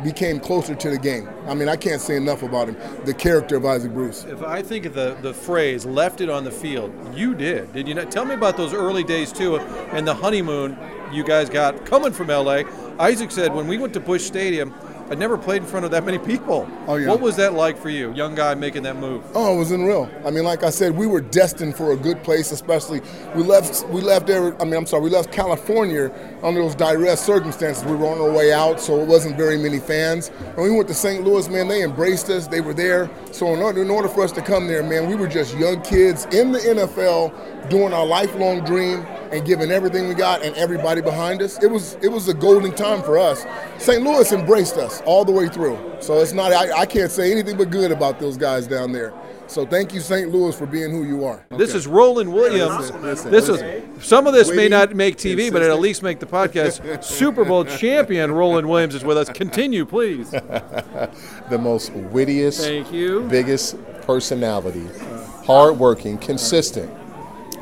became 0.03 0.39
closer 0.39 0.75
to 0.75 0.89
the 0.89 0.97
game. 0.97 1.29
I 1.47 1.53
mean, 1.53 1.69
I 1.69 1.75
can't 1.75 2.01
say 2.01 2.15
enough 2.15 2.43
about 2.43 2.69
him, 2.69 2.77
the 3.05 3.13
character 3.13 3.55
of 3.55 3.65
Isaac 3.65 3.93
Bruce. 3.93 4.25
If 4.25 4.43
I 4.43 4.61
think 4.61 4.85
of 4.85 4.93
the, 4.93 5.17
the 5.21 5.33
phrase, 5.33 5.85
left 5.85 6.21
it 6.21 6.29
on 6.29 6.43
the 6.43 6.51
field, 6.51 6.93
you 7.15 7.33
did, 7.35 7.73
did 7.73 7.87
you 7.87 7.93
not? 7.93 8.11
Tell 8.11 8.25
me 8.25 8.33
about 8.33 8.57
those 8.57 8.73
early 8.73 9.03
days, 9.03 9.31
too, 9.31 9.57
and 9.57 10.07
the 10.07 10.13
honeymoon 10.13 10.77
you 11.11 11.23
guys 11.23 11.49
got 11.49 11.85
coming 11.85 12.13
from 12.13 12.27
LA. 12.27 12.63
Isaac 12.99 13.31
said 13.31 13.53
when 13.53 13.67
we 13.67 13.77
went 13.77 13.93
to 13.93 13.99
Busch 13.99 14.23
Stadium, 14.23 14.73
I'd 15.09 15.19
never 15.19 15.37
played 15.37 15.61
in 15.61 15.67
front 15.67 15.85
of 15.85 15.91
that 15.91 16.05
many 16.05 16.17
people. 16.17 16.67
Oh, 16.87 16.95
yeah. 16.95 17.09
What 17.09 17.19
was 17.19 17.35
that 17.35 17.53
like 17.53 17.77
for 17.77 17.89
you, 17.89 18.13
young 18.13 18.35
guy 18.35 18.55
making 18.55 18.83
that 18.83 18.95
move? 18.95 19.23
Oh, 19.33 19.55
it 19.55 19.59
was 19.59 19.71
unreal. 19.71 20.09
I 20.25 20.31
mean, 20.31 20.43
like 20.43 20.63
I 20.63 20.69
said, 20.69 20.95
we 20.95 21.07
were 21.07 21.21
destined 21.21 21.75
for 21.75 21.91
a 21.91 21.97
good 21.97 22.23
place. 22.23 22.51
Especially, 22.51 23.01
we 23.35 23.43
left. 23.43 23.87
We 23.89 24.01
left 24.01 24.27
there. 24.27 24.59
I 24.61 24.65
mean, 24.65 24.75
I'm 24.75 24.85
sorry, 24.85 25.03
we 25.03 25.09
left 25.09 25.31
California 25.31 26.11
under 26.43 26.61
those 26.61 26.75
direct 26.75 27.19
circumstances. 27.19 27.83
We 27.83 27.95
were 27.95 28.07
on 28.07 28.19
our 28.19 28.31
way 28.31 28.53
out, 28.53 28.79
so 28.79 28.99
it 29.01 29.07
wasn't 29.07 29.37
very 29.37 29.57
many 29.57 29.79
fans. 29.79 30.31
And 30.55 30.57
we 30.57 30.71
went 30.71 30.87
to 30.87 30.93
St. 30.93 31.23
Louis, 31.23 31.49
man. 31.49 31.67
They 31.67 31.83
embraced 31.83 32.29
us. 32.29 32.47
They 32.47 32.61
were 32.61 32.73
there. 32.73 33.09
So 33.31 33.53
in 33.53 33.61
order, 33.61 33.81
in 33.81 33.89
order 33.89 34.07
for 34.07 34.23
us 34.23 34.31
to 34.33 34.41
come 34.41 34.67
there, 34.67 34.83
man, 34.83 35.09
we 35.09 35.15
were 35.15 35.27
just 35.27 35.57
young 35.57 35.81
kids 35.81 36.25
in 36.31 36.51
the 36.51 36.59
NFL 36.59 37.69
doing 37.69 37.93
our 37.93 38.05
lifelong 38.05 38.63
dream 38.63 39.05
and 39.31 39.45
giving 39.45 39.71
everything 39.71 40.07
we 40.07 40.13
got 40.13 40.43
and 40.43 40.55
everybody 40.55 41.01
behind 41.01 41.41
us. 41.41 41.61
It 41.63 41.71
was 41.71 41.97
it 42.01 42.09
was 42.09 42.27
a 42.27 42.33
golden 42.33 42.73
time 42.75 43.01
for 43.01 43.17
us. 43.17 43.45
St. 43.77 44.03
Louis 44.03 44.31
embraced 44.31 44.77
us 44.77 45.00
all 45.05 45.25
the 45.25 45.31
way 45.31 45.47
through. 45.47 45.77
So 45.99 46.19
it's 46.19 46.33
not 46.33 46.51
I, 46.51 46.81
I 46.81 46.85
can't 46.85 47.11
say 47.11 47.31
anything 47.31 47.57
but 47.57 47.69
good 47.69 47.91
about 47.91 48.19
those 48.19 48.37
guys 48.37 48.67
down 48.67 48.91
there. 48.91 49.13
So 49.47 49.65
thank 49.65 49.93
you, 49.93 49.99
St. 49.99 50.31
Louis, 50.31 50.57
for 50.57 50.65
being 50.65 50.91
who 50.91 51.03
you 51.03 51.25
are. 51.25 51.45
This 51.49 51.75
is 51.75 51.85
Roland 51.85 52.31
Williams. 52.31 52.89
Listen, 52.91 53.01
listen, 53.01 53.31
this 53.31 53.49
listen. 53.49 53.67
is 53.67 54.05
some 54.05 54.25
of 54.25 54.33
this 54.33 54.49
may 54.49 54.69
not 54.69 54.95
make 54.95 55.17
TV, 55.17 55.51
but 55.51 55.61
at 55.61 55.79
least 55.79 56.03
make 56.03 56.19
the 56.19 56.25
podcast. 56.25 57.03
Super 57.03 57.43
Bowl 57.43 57.65
champion 57.65 58.31
Roland 58.31 58.69
Williams 58.69 58.95
is 58.95 59.03
with 59.03 59.17
us. 59.17 59.29
Continue, 59.29 59.85
please. 59.85 60.31
the 60.31 61.59
most 61.59 61.91
wittiest, 61.91 62.61
thank 62.61 62.93
you, 62.93 63.27
biggest 63.29 63.75
personality, 64.03 64.87
hardworking, 65.45 66.17
consistent 66.17 66.89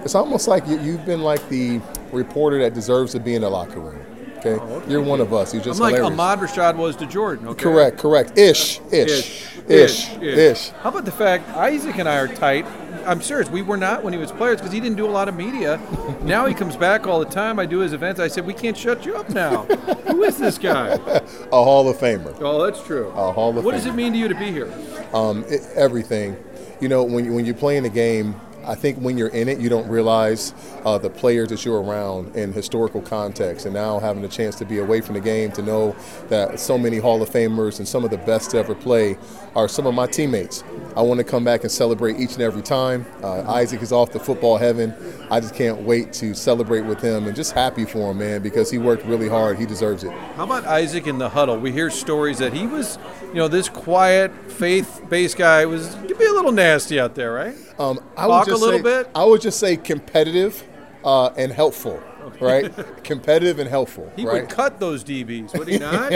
it's 0.03 0.15
almost 0.15 0.47
like 0.47 0.65
you, 0.67 0.77
have 0.77 1.05
been 1.05 1.21
like 1.21 1.47
the 1.49 1.81
reporter 2.11 2.59
that 2.59 2.73
deserves 2.73 3.11
to 3.13 3.19
be 3.19 3.35
in 3.35 3.41
the 3.41 3.49
locker 3.49 3.79
room. 3.79 3.99
Okay, 4.39 4.53
oh, 4.53 4.75
okay. 4.75 4.91
you're 4.91 5.01
one 5.01 5.19
of 5.19 5.33
us. 5.33 5.53
You're 5.53 5.63
just 5.63 5.79
I'm 5.79 5.83
like 5.83 5.95
hilarious. 5.95 6.19
Ahmad 6.19 6.39
Rashad 6.39 6.75
was 6.75 6.95
to 6.97 7.05
Jordan. 7.05 7.47
Okay? 7.49 7.63
Correct, 7.63 7.97
correct. 7.97 8.37
Ish, 8.37 8.79
ish, 8.91 9.09
ish, 9.09 9.59
ish, 9.67 10.13
ish, 10.13 10.21
ish. 10.21 10.69
How 10.69 10.89
about 10.89 11.05
the 11.05 11.11
fact 11.11 11.49
Isaac 11.49 11.97
and 11.97 12.07
I 12.07 12.17
are 12.17 12.27
tight? 12.27 12.65
I'm 13.05 13.21
serious. 13.21 13.49
We 13.49 13.61
were 13.61 13.77
not 13.77 14.03
when 14.03 14.13
he 14.13 14.19
was 14.19 14.31
players 14.31 14.57
because 14.57 14.71
he 14.71 14.79
didn't 14.79 14.97
do 14.97 15.05
a 15.05 15.11
lot 15.11 15.27
of 15.27 15.35
media. 15.35 15.79
now 16.21 16.45
he 16.45 16.53
comes 16.53 16.75
back 16.75 17.05
all 17.05 17.19
the 17.19 17.25
time. 17.25 17.59
I 17.59 17.65
do 17.65 17.79
his 17.79 17.93
events. 17.93 18.19
I 18.19 18.27
said 18.27 18.45
we 18.45 18.53
can't 18.53 18.77
shut 18.77 19.05
you 19.05 19.15
up 19.15 19.29
now. 19.29 19.63
Who 20.07 20.23
is 20.23 20.37
this 20.37 20.57
guy? 20.57 20.89
a 20.97 21.49
Hall 21.51 21.89
of 21.89 21.97
Famer. 21.97 22.35
Oh, 22.39 22.63
that's 22.63 22.83
true. 22.83 23.09
A 23.09 23.31
Hall 23.31 23.57
of 23.57 23.65
What 23.65 23.73
Famer. 23.73 23.77
does 23.77 23.85
it 23.87 23.95
mean 23.95 24.13
to 24.13 24.19
you 24.19 24.27
to 24.27 24.35
be 24.35 24.51
here? 24.51 24.71
Um, 25.13 25.43
it, 25.47 25.67
everything. 25.75 26.37
You 26.79 26.87
know, 26.87 27.03
when 27.03 27.25
you, 27.25 27.33
when 27.33 27.45
you're 27.45 27.55
playing 27.55 27.85
a 27.85 27.89
game 27.89 28.39
I 28.65 28.75
think 28.75 28.97
when 28.99 29.17
you're 29.17 29.29
in 29.29 29.47
it, 29.49 29.59
you 29.59 29.69
don't 29.69 29.87
realize 29.87 30.53
uh, 30.85 30.97
the 30.97 31.09
players 31.09 31.49
that 31.49 31.65
you're 31.65 31.81
around 31.81 32.35
in 32.35 32.53
historical 32.53 33.01
context. 33.01 33.65
And 33.65 33.73
now 33.73 33.99
having 33.99 34.21
the 34.21 34.27
chance 34.27 34.55
to 34.57 34.65
be 34.65 34.79
away 34.79 35.01
from 35.01 35.15
the 35.15 35.21
game, 35.21 35.51
to 35.53 35.61
know 35.61 35.95
that 36.27 36.59
so 36.59 36.77
many 36.77 36.97
Hall 36.97 37.21
of 37.21 37.29
Famers 37.29 37.79
and 37.79 37.87
some 37.87 38.03
of 38.03 38.11
the 38.11 38.17
best 38.17 38.51
to 38.51 38.57
ever 38.57 38.75
play 38.75 39.17
are 39.55 39.67
some 39.67 39.87
of 39.87 39.93
my 39.93 40.05
teammates. 40.07 40.63
I 40.95 41.01
want 41.01 41.19
to 41.19 41.23
come 41.23 41.43
back 41.43 41.61
and 41.61 41.71
celebrate 41.71 42.19
each 42.19 42.33
and 42.33 42.41
every 42.41 42.61
time. 42.61 43.05
Uh, 43.23 43.41
Isaac 43.51 43.81
is 43.81 43.91
off 43.91 44.11
to 44.11 44.19
football 44.19 44.57
heaven. 44.57 44.93
I 45.31 45.39
just 45.39 45.55
can't 45.55 45.81
wait 45.81 46.13
to 46.13 46.33
celebrate 46.33 46.81
with 46.81 47.01
him 47.01 47.27
and 47.27 47.35
just 47.35 47.53
happy 47.53 47.85
for 47.85 48.11
him, 48.11 48.19
man, 48.19 48.41
because 48.41 48.69
he 48.69 48.77
worked 48.77 49.05
really 49.05 49.29
hard. 49.29 49.57
He 49.57 49.65
deserves 49.65 50.03
it. 50.03 50.11
How 50.35 50.43
about 50.43 50.65
Isaac 50.65 51.07
in 51.07 51.17
the 51.17 51.29
huddle? 51.29 51.57
We 51.57 51.71
hear 51.71 51.89
stories 51.89 52.39
that 52.39 52.53
he 52.53 52.67
was, 52.67 52.97
you 53.27 53.35
know, 53.35 53.47
this 53.47 53.69
quiet, 53.69 54.31
faith-based 54.51 55.37
guy 55.37 55.65
was 55.65 55.95
could 56.07 56.17
be 56.17 56.25
a 56.25 56.33
little 56.33 56.51
nasty 56.51 56.99
out 56.99 57.15
there, 57.15 57.33
right? 57.33 57.55
Um, 57.79 57.99
I 58.17 58.27
would 58.27 58.45
a 58.53 58.57
little 58.57 58.79
say, 58.79 58.83
bit? 58.83 59.09
I 59.15 59.25
would 59.25 59.41
just 59.41 59.59
say 59.59 59.77
competitive 59.77 60.63
uh, 61.03 61.27
and 61.37 61.51
helpful, 61.51 62.01
right? 62.41 62.71
competitive 63.03 63.59
and 63.59 63.69
helpful, 63.69 64.11
He 64.15 64.25
right? 64.25 64.41
would 64.41 64.49
cut 64.49 64.79
those 64.79 65.03
DBs, 65.03 65.57
would 65.57 65.67
he 65.67 65.77
not? 65.79 66.11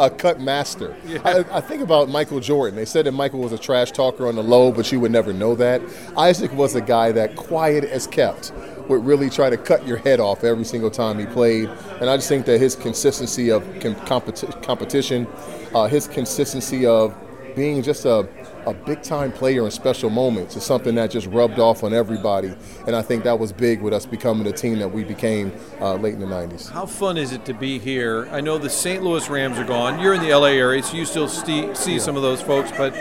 a 0.00 0.10
cut 0.10 0.40
master. 0.40 0.96
I, 1.24 1.44
I 1.50 1.60
think 1.60 1.82
about 1.82 2.08
Michael 2.08 2.40
Jordan. 2.40 2.74
They 2.76 2.84
said 2.84 3.06
that 3.06 3.12
Michael 3.12 3.40
was 3.40 3.52
a 3.52 3.58
trash 3.58 3.92
talker 3.92 4.26
on 4.26 4.34
the 4.34 4.42
low, 4.42 4.72
but 4.72 4.90
you 4.90 5.00
would 5.00 5.12
never 5.12 5.32
know 5.32 5.54
that. 5.54 5.80
Isaac 6.16 6.52
was 6.52 6.74
a 6.74 6.80
guy 6.80 7.12
that, 7.12 7.36
quiet 7.36 7.84
as 7.84 8.06
kept, 8.06 8.52
would 8.88 9.04
really 9.04 9.30
try 9.30 9.48
to 9.48 9.56
cut 9.56 9.86
your 9.86 9.96
head 9.98 10.20
off 10.20 10.44
every 10.44 10.64
single 10.64 10.90
time 10.90 11.18
he 11.18 11.26
played. 11.26 11.68
And 12.00 12.10
I 12.10 12.16
just 12.16 12.28
think 12.28 12.44
that 12.46 12.58
his 12.60 12.74
consistency 12.76 13.50
of 13.50 13.62
com- 13.80 13.94
competi- 13.94 14.62
competition, 14.62 15.26
uh, 15.74 15.86
his 15.86 16.06
consistency 16.08 16.84
of 16.86 17.14
being 17.56 17.82
just 17.82 18.04
a, 18.04 18.28
a 18.66 18.74
big 18.74 19.02
time 19.02 19.32
player 19.32 19.64
in 19.64 19.70
special 19.70 20.10
moments 20.10 20.56
is 20.56 20.62
something 20.62 20.94
that 20.94 21.10
just 21.10 21.26
rubbed 21.26 21.58
off 21.58 21.82
on 21.84 21.92
everybody. 21.92 22.54
And 22.86 22.96
I 22.96 23.02
think 23.02 23.24
that 23.24 23.38
was 23.38 23.52
big 23.52 23.80
with 23.80 23.92
us 23.92 24.06
becoming 24.06 24.44
the 24.44 24.52
team 24.52 24.78
that 24.78 24.88
we 24.88 25.04
became 25.04 25.52
uh, 25.80 25.94
late 25.94 26.14
in 26.14 26.20
the 26.20 26.26
90s. 26.26 26.70
How 26.70 26.86
fun 26.86 27.16
is 27.16 27.32
it 27.32 27.44
to 27.46 27.54
be 27.54 27.78
here? 27.78 28.28
I 28.30 28.40
know 28.40 28.58
the 28.58 28.70
St. 28.70 29.02
Louis 29.02 29.28
Rams 29.28 29.58
are 29.58 29.64
gone. 29.64 30.00
You're 30.00 30.14
in 30.14 30.22
the 30.22 30.34
LA 30.34 30.48
area, 30.48 30.82
so 30.82 30.96
you 30.96 31.04
still 31.04 31.28
see, 31.28 31.74
see 31.74 31.98
some 31.98 32.16
of 32.16 32.22
those 32.22 32.40
folks, 32.40 32.70
but 32.72 32.92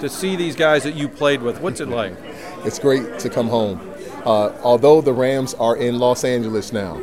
to 0.00 0.08
see 0.08 0.36
these 0.36 0.56
guys 0.56 0.82
that 0.82 0.94
you 0.94 1.08
played 1.08 1.42
with, 1.42 1.60
what's 1.60 1.80
it 1.80 1.88
like? 1.88 2.14
It's 2.64 2.78
great 2.78 3.18
to 3.20 3.30
come 3.30 3.48
home. 3.48 3.80
Uh, 4.24 4.52
although 4.62 5.00
the 5.00 5.12
Rams 5.12 5.54
are 5.54 5.76
in 5.76 5.98
Los 5.98 6.24
Angeles 6.24 6.72
now, 6.72 7.00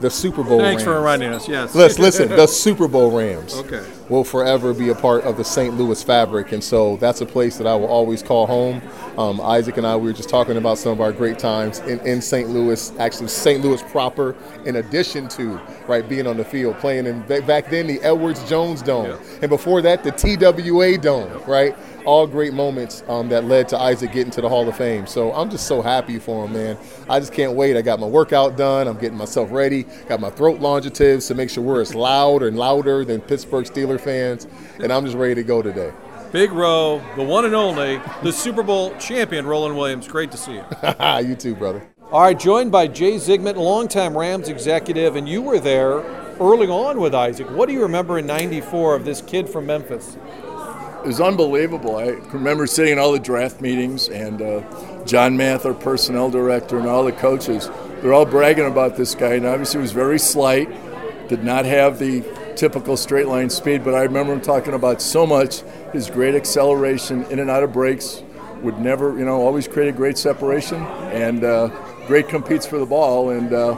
the 0.00 0.10
Super 0.10 0.42
Bowl 0.42 0.58
Thanks 0.60 0.82
Rams. 0.82 0.84
for 0.84 0.98
reminding 0.98 1.32
us. 1.32 1.48
Yes. 1.48 1.74
Listen, 1.74 2.02
listen, 2.02 2.28
the 2.36 2.46
Super 2.46 2.88
Bowl 2.88 3.10
Rams 3.10 3.54
Okay. 3.56 3.84
Will 4.10 4.24
forever 4.24 4.74
be 4.74 4.88
a 4.88 4.94
part 4.94 5.22
of 5.24 5.36
the 5.36 5.44
St. 5.44 5.74
Louis 5.76 6.02
fabric, 6.02 6.50
and 6.52 6.62
so 6.62 6.96
that's 6.96 7.20
a 7.20 7.26
place 7.26 7.56
that 7.56 7.66
I 7.66 7.74
will 7.76 7.86
always 7.86 8.22
call 8.22 8.46
home. 8.46 8.82
Um, 9.16 9.40
Isaac 9.40 9.76
and 9.76 9.86
I, 9.86 9.96
we 9.96 10.06
were 10.06 10.12
just 10.12 10.28
talking 10.28 10.56
about 10.56 10.78
some 10.78 10.92
of 10.92 11.00
our 11.00 11.12
great 11.12 11.38
times 11.38 11.78
in, 11.80 12.00
in 12.00 12.20
St. 12.20 12.50
Louis, 12.50 12.92
actually 12.98 13.28
St. 13.28 13.62
Louis 13.62 13.82
proper, 13.84 14.34
in 14.64 14.76
addition 14.76 15.28
to 15.28 15.60
right 15.86 16.06
being 16.08 16.26
on 16.26 16.36
the 16.36 16.44
field, 16.44 16.76
playing 16.78 17.06
in 17.06 17.22
back 17.22 17.70
then 17.70 17.86
the 17.86 18.00
Edwards 18.02 18.46
Jones 18.48 18.82
Dome, 18.82 19.18
and 19.40 19.48
before 19.48 19.80
that 19.82 20.02
the 20.02 20.10
TWA 20.10 20.98
Dome, 20.98 21.42
right? 21.46 21.76
All 22.06 22.26
great 22.26 22.54
moments 22.54 23.04
um, 23.08 23.28
that 23.28 23.44
led 23.44 23.68
to 23.68 23.78
Isaac 23.78 24.12
getting 24.12 24.30
to 24.32 24.40
the 24.40 24.48
Hall 24.48 24.66
of 24.66 24.74
Fame. 24.74 25.06
So 25.06 25.32
I'm 25.34 25.50
just 25.50 25.66
so 25.66 25.82
happy 25.82 26.18
for 26.18 26.46
him, 26.46 26.54
man. 26.54 26.78
I 27.10 27.20
just 27.20 27.34
can't 27.34 27.52
wait. 27.52 27.76
I 27.76 27.82
got 27.82 28.00
my 28.00 28.06
workout 28.06 28.56
done. 28.56 28.88
I'm 28.88 28.96
getting 28.96 29.18
myself 29.18 29.52
ready. 29.52 29.82
Got 30.08 30.18
my 30.18 30.30
throat 30.30 30.60
longitives 30.60 31.28
to 31.28 31.34
make 31.34 31.50
sure 31.50 31.62
we're 31.62 31.82
as 31.82 31.94
loud 31.94 32.42
and 32.42 32.56
louder 32.56 33.04
than 33.04 33.20
Pittsburgh 33.20 33.66
Steeler 33.66 33.99
fans, 34.00 34.46
and 34.78 34.92
I'm 34.92 35.04
just 35.04 35.16
ready 35.16 35.34
to 35.36 35.42
go 35.42 35.62
today. 35.62 35.92
Big 36.32 36.52
Row, 36.52 37.02
the 37.16 37.22
one 37.22 37.44
and 37.44 37.54
only, 37.54 38.00
the 38.22 38.32
Super 38.32 38.62
Bowl 38.62 38.96
champion, 38.98 39.46
Roland 39.46 39.76
Williams. 39.76 40.06
Great 40.06 40.30
to 40.30 40.36
see 40.36 40.54
you. 40.54 40.64
you 41.28 41.34
too, 41.34 41.56
brother. 41.56 41.86
All 42.12 42.22
right, 42.22 42.38
joined 42.38 42.72
by 42.72 42.88
Jay 42.88 43.14
Zygmunt, 43.14 43.56
longtime 43.56 44.16
Rams 44.16 44.48
executive, 44.48 45.16
and 45.16 45.28
you 45.28 45.42
were 45.42 45.60
there 45.60 46.00
early 46.40 46.66
on 46.66 47.00
with 47.00 47.14
Isaac. 47.14 47.48
What 47.50 47.68
do 47.68 47.72
you 47.72 47.82
remember 47.82 48.18
in 48.18 48.26
'94 48.26 48.96
of 48.96 49.04
this 49.04 49.22
kid 49.22 49.48
from 49.48 49.66
Memphis? 49.66 50.16
It 50.16 51.06
was 51.06 51.20
unbelievable. 51.20 51.96
I 51.96 52.08
remember 52.32 52.66
sitting 52.66 52.94
in 52.94 52.98
all 52.98 53.12
the 53.12 53.18
draft 53.18 53.60
meetings, 53.60 54.08
and 54.08 54.42
uh, 54.42 55.04
John 55.04 55.36
Math, 55.36 55.66
our 55.66 55.74
personnel 55.74 56.30
director, 56.30 56.78
and 56.78 56.88
all 56.88 57.04
the 57.04 57.12
coaches, 57.12 57.70
they're 58.02 58.12
all 58.12 58.26
bragging 58.26 58.66
about 58.66 58.96
this 58.96 59.14
guy. 59.14 59.34
And 59.34 59.46
obviously, 59.46 59.78
he 59.78 59.82
was 59.82 59.92
very 59.92 60.18
slight, 60.18 60.68
did 61.28 61.42
not 61.42 61.64
have 61.64 61.98
the 61.98 62.22
typical 62.60 62.94
straight 62.94 63.26
line 63.26 63.48
speed, 63.48 63.82
but 63.82 63.94
I 63.94 64.02
remember 64.02 64.34
him 64.34 64.42
talking 64.42 64.74
about 64.74 65.00
so 65.00 65.26
much 65.26 65.62
his 65.94 66.10
great 66.10 66.34
acceleration 66.34 67.24
in 67.30 67.38
and 67.38 67.48
out 67.48 67.62
of 67.62 67.72
breaks, 67.72 68.22
would 68.60 68.78
never, 68.78 69.18
you 69.18 69.24
know, 69.24 69.40
always 69.40 69.66
create 69.66 69.88
a 69.88 69.92
great 69.92 70.18
separation, 70.18 70.82
and 71.10 71.42
uh, 71.42 71.68
great 72.06 72.28
competes 72.28 72.66
for 72.66 72.78
the 72.78 72.84
ball. 72.84 73.30
And 73.30 73.54
uh, 73.54 73.76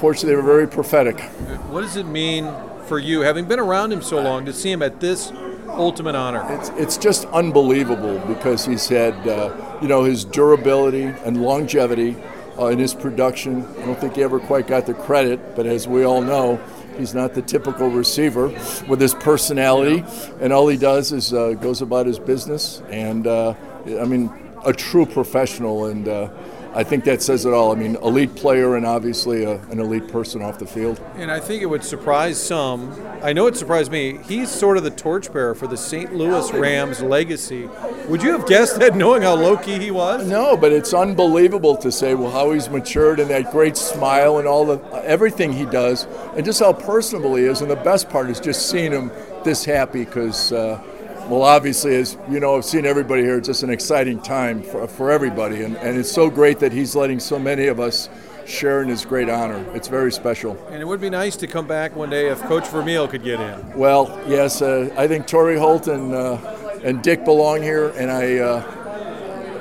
fortunately, 0.00 0.30
they 0.30 0.36
were 0.36 0.42
very 0.42 0.66
prophetic. 0.66 1.20
What 1.68 1.82
does 1.82 1.96
it 1.96 2.06
mean 2.06 2.50
for 2.86 2.98
you, 2.98 3.20
having 3.20 3.44
been 3.44 3.60
around 3.60 3.92
him 3.92 4.00
so 4.00 4.18
long, 4.18 4.46
to 4.46 4.52
see 4.54 4.72
him 4.72 4.80
at 4.80 5.00
this 5.00 5.30
ultimate 5.68 6.14
honor? 6.14 6.42
It's, 6.48 6.70
it's 6.70 6.96
just 6.96 7.26
unbelievable 7.26 8.18
because 8.20 8.64
he's 8.64 8.88
had, 8.88 9.14
uh, 9.28 9.78
you 9.82 9.88
know, 9.88 10.04
his 10.04 10.24
durability 10.24 11.02
and 11.02 11.42
longevity 11.42 12.16
uh, 12.58 12.68
in 12.68 12.78
his 12.78 12.94
production. 12.94 13.66
I 13.82 13.84
don't 13.84 14.00
think 14.00 14.16
he 14.16 14.22
ever 14.22 14.40
quite 14.40 14.66
got 14.66 14.86
the 14.86 14.94
credit, 14.94 15.54
but 15.54 15.66
as 15.66 15.86
we 15.86 16.04
all 16.04 16.22
know, 16.22 16.58
he's 16.96 17.14
not 17.14 17.34
the 17.34 17.42
typical 17.42 17.90
receiver 17.90 18.48
with 18.88 19.00
his 19.00 19.14
personality, 19.14 20.04
and 20.40 20.52
all 20.52 20.68
he 20.68 20.76
does 20.76 21.12
is 21.12 21.32
uh, 21.32 21.52
goes 21.52 21.82
about 21.82 22.06
his 22.06 22.18
business. 22.18 22.82
And 22.90 23.26
uh, 23.26 23.54
I 23.86 24.04
mean, 24.04 24.32
a 24.64 24.72
true 24.72 25.06
professional, 25.06 25.86
and 25.86 26.08
uh, 26.08 26.28
I 26.76 26.82
think 26.82 27.04
that 27.04 27.22
says 27.22 27.46
it 27.46 27.52
all. 27.52 27.70
I 27.70 27.76
mean, 27.76 27.94
elite 27.96 28.34
player 28.34 28.74
and 28.74 28.84
obviously 28.84 29.44
a, 29.44 29.60
an 29.70 29.78
elite 29.78 30.08
person 30.08 30.42
off 30.42 30.58
the 30.58 30.66
field. 30.66 31.00
And 31.14 31.30
I 31.30 31.38
think 31.38 31.62
it 31.62 31.66
would 31.66 31.84
surprise 31.84 32.42
some. 32.42 32.92
I 33.22 33.32
know 33.32 33.46
it 33.46 33.56
surprised 33.56 33.92
me. 33.92 34.18
He's 34.24 34.50
sort 34.50 34.76
of 34.76 34.82
the 34.82 34.90
torchbearer 34.90 35.54
for 35.54 35.68
the 35.68 35.76
St. 35.76 36.12
Louis 36.12 36.52
Rams 36.52 37.00
legacy. 37.00 37.68
Would 38.08 38.24
you 38.24 38.32
have 38.32 38.48
guessed 38.48 38.80
that 38.80 38.96
knowing 38.96 39.22
how 39.22 39.34
low 39.34 39.56
key 39.56 39.78
he 39.78 39.92
was? 39.92 40.28
No, 40.28 40.56
but 40.56 40.72
it's 40.72 40.92
unbelievable 40.92 41.76
to 41.76 41.92
say 41.92 42.14
well 42.14 42.32
how 42.32 42.50
he's 42.50 42.68
matured 42.68 43.20
and 43.20 43.30
that 43.30 43.52
great 43.52 43.76
smile 43.76 44.38
and 44.38 44.48
all 44.48 44.66
the 44.66 44.78
everything 45.04 45.52
he 45.52 45.66
does, 45.66 46.06
and 46.36 46.44
just 46.44 46.58
how 46.58 46.72
personable 46.72 47.36
he 47.36 47.44
is. 47.44 47.60
And 47.60 47.70
the 47.70 47.76
best 47.76 48.08
part 48.08 48.28
is 48.30 48.40
just 48.40 48.68
seeing 48.68 48.90
him 48.90 49.12
this 49.44 49.64
happy 49.64 50.04
because. 50.04 50.52
Uh, 50.52 50.82
well, 51.28 51.42
obviously, 51.42 51.96
as 51.96 52.18
you 52.28 52.38
know, 52.38 52.56
I've 52.56 52.64
seen 52.64 52.84
everybody 52.84 53.22
here. 53.22 53.38
It's 53.38 53.48
just 53.48 53.62
an 53.62 53.70
exciting 53.70 54.20
time 54.20 54.62
for, 54.62 54.86
for 54.86 55.10
everybody, 55.10 55.62
and, 55.62 55.76
and 55.78 55.98
it's 55.98 56.12
so 56.12 56.28
great 56.28 56.58
that 56.60 56.72
he's 56.72 56.94
letting 56.94 57.18
so 57.18 57.38
many 57.38 57.66
of 57.66 57.80
us 57.80 58.08
share 58.46 58.82
in 58.82 58.88
his 58.88 59.04
great 59.06 59.30
honor. 59.30 59.64
It's 59.74 59.88
very 59.88 60.12
special. 60.12 60.58
And 60.70 60.82
it 60.82 60.84
would 60.84 61.00
be 61.00 61.08
nice 61.08 61.36
to 61.36 61.46
come 61.46 61.66
back 61.66 61.96
one 61.96 62.10
day 62.10 62.28
if 62.28 62.42
Coach 62.42 62.68
Vermeil 62.68 63.08
could 63.08 63.22
get 63.22 63.40
in. 63.40 63.78
Well, 63.78 64.22
yes, 64.28 64.60
uh, 64.60 64.92
I 64.98 65.08
think 65.08 65.26
Torry 65.26 65.58
Holt 65.58 65.88
and 65.88 66.12
uh, 66.12 66.36
and 66.82 67.02
Dick 67.02 67.24
belong 67.24 67.62
here, 67.62 67.88
and 67.90 68.10
I. 68.10 68.38
Uh, 68.38 68.80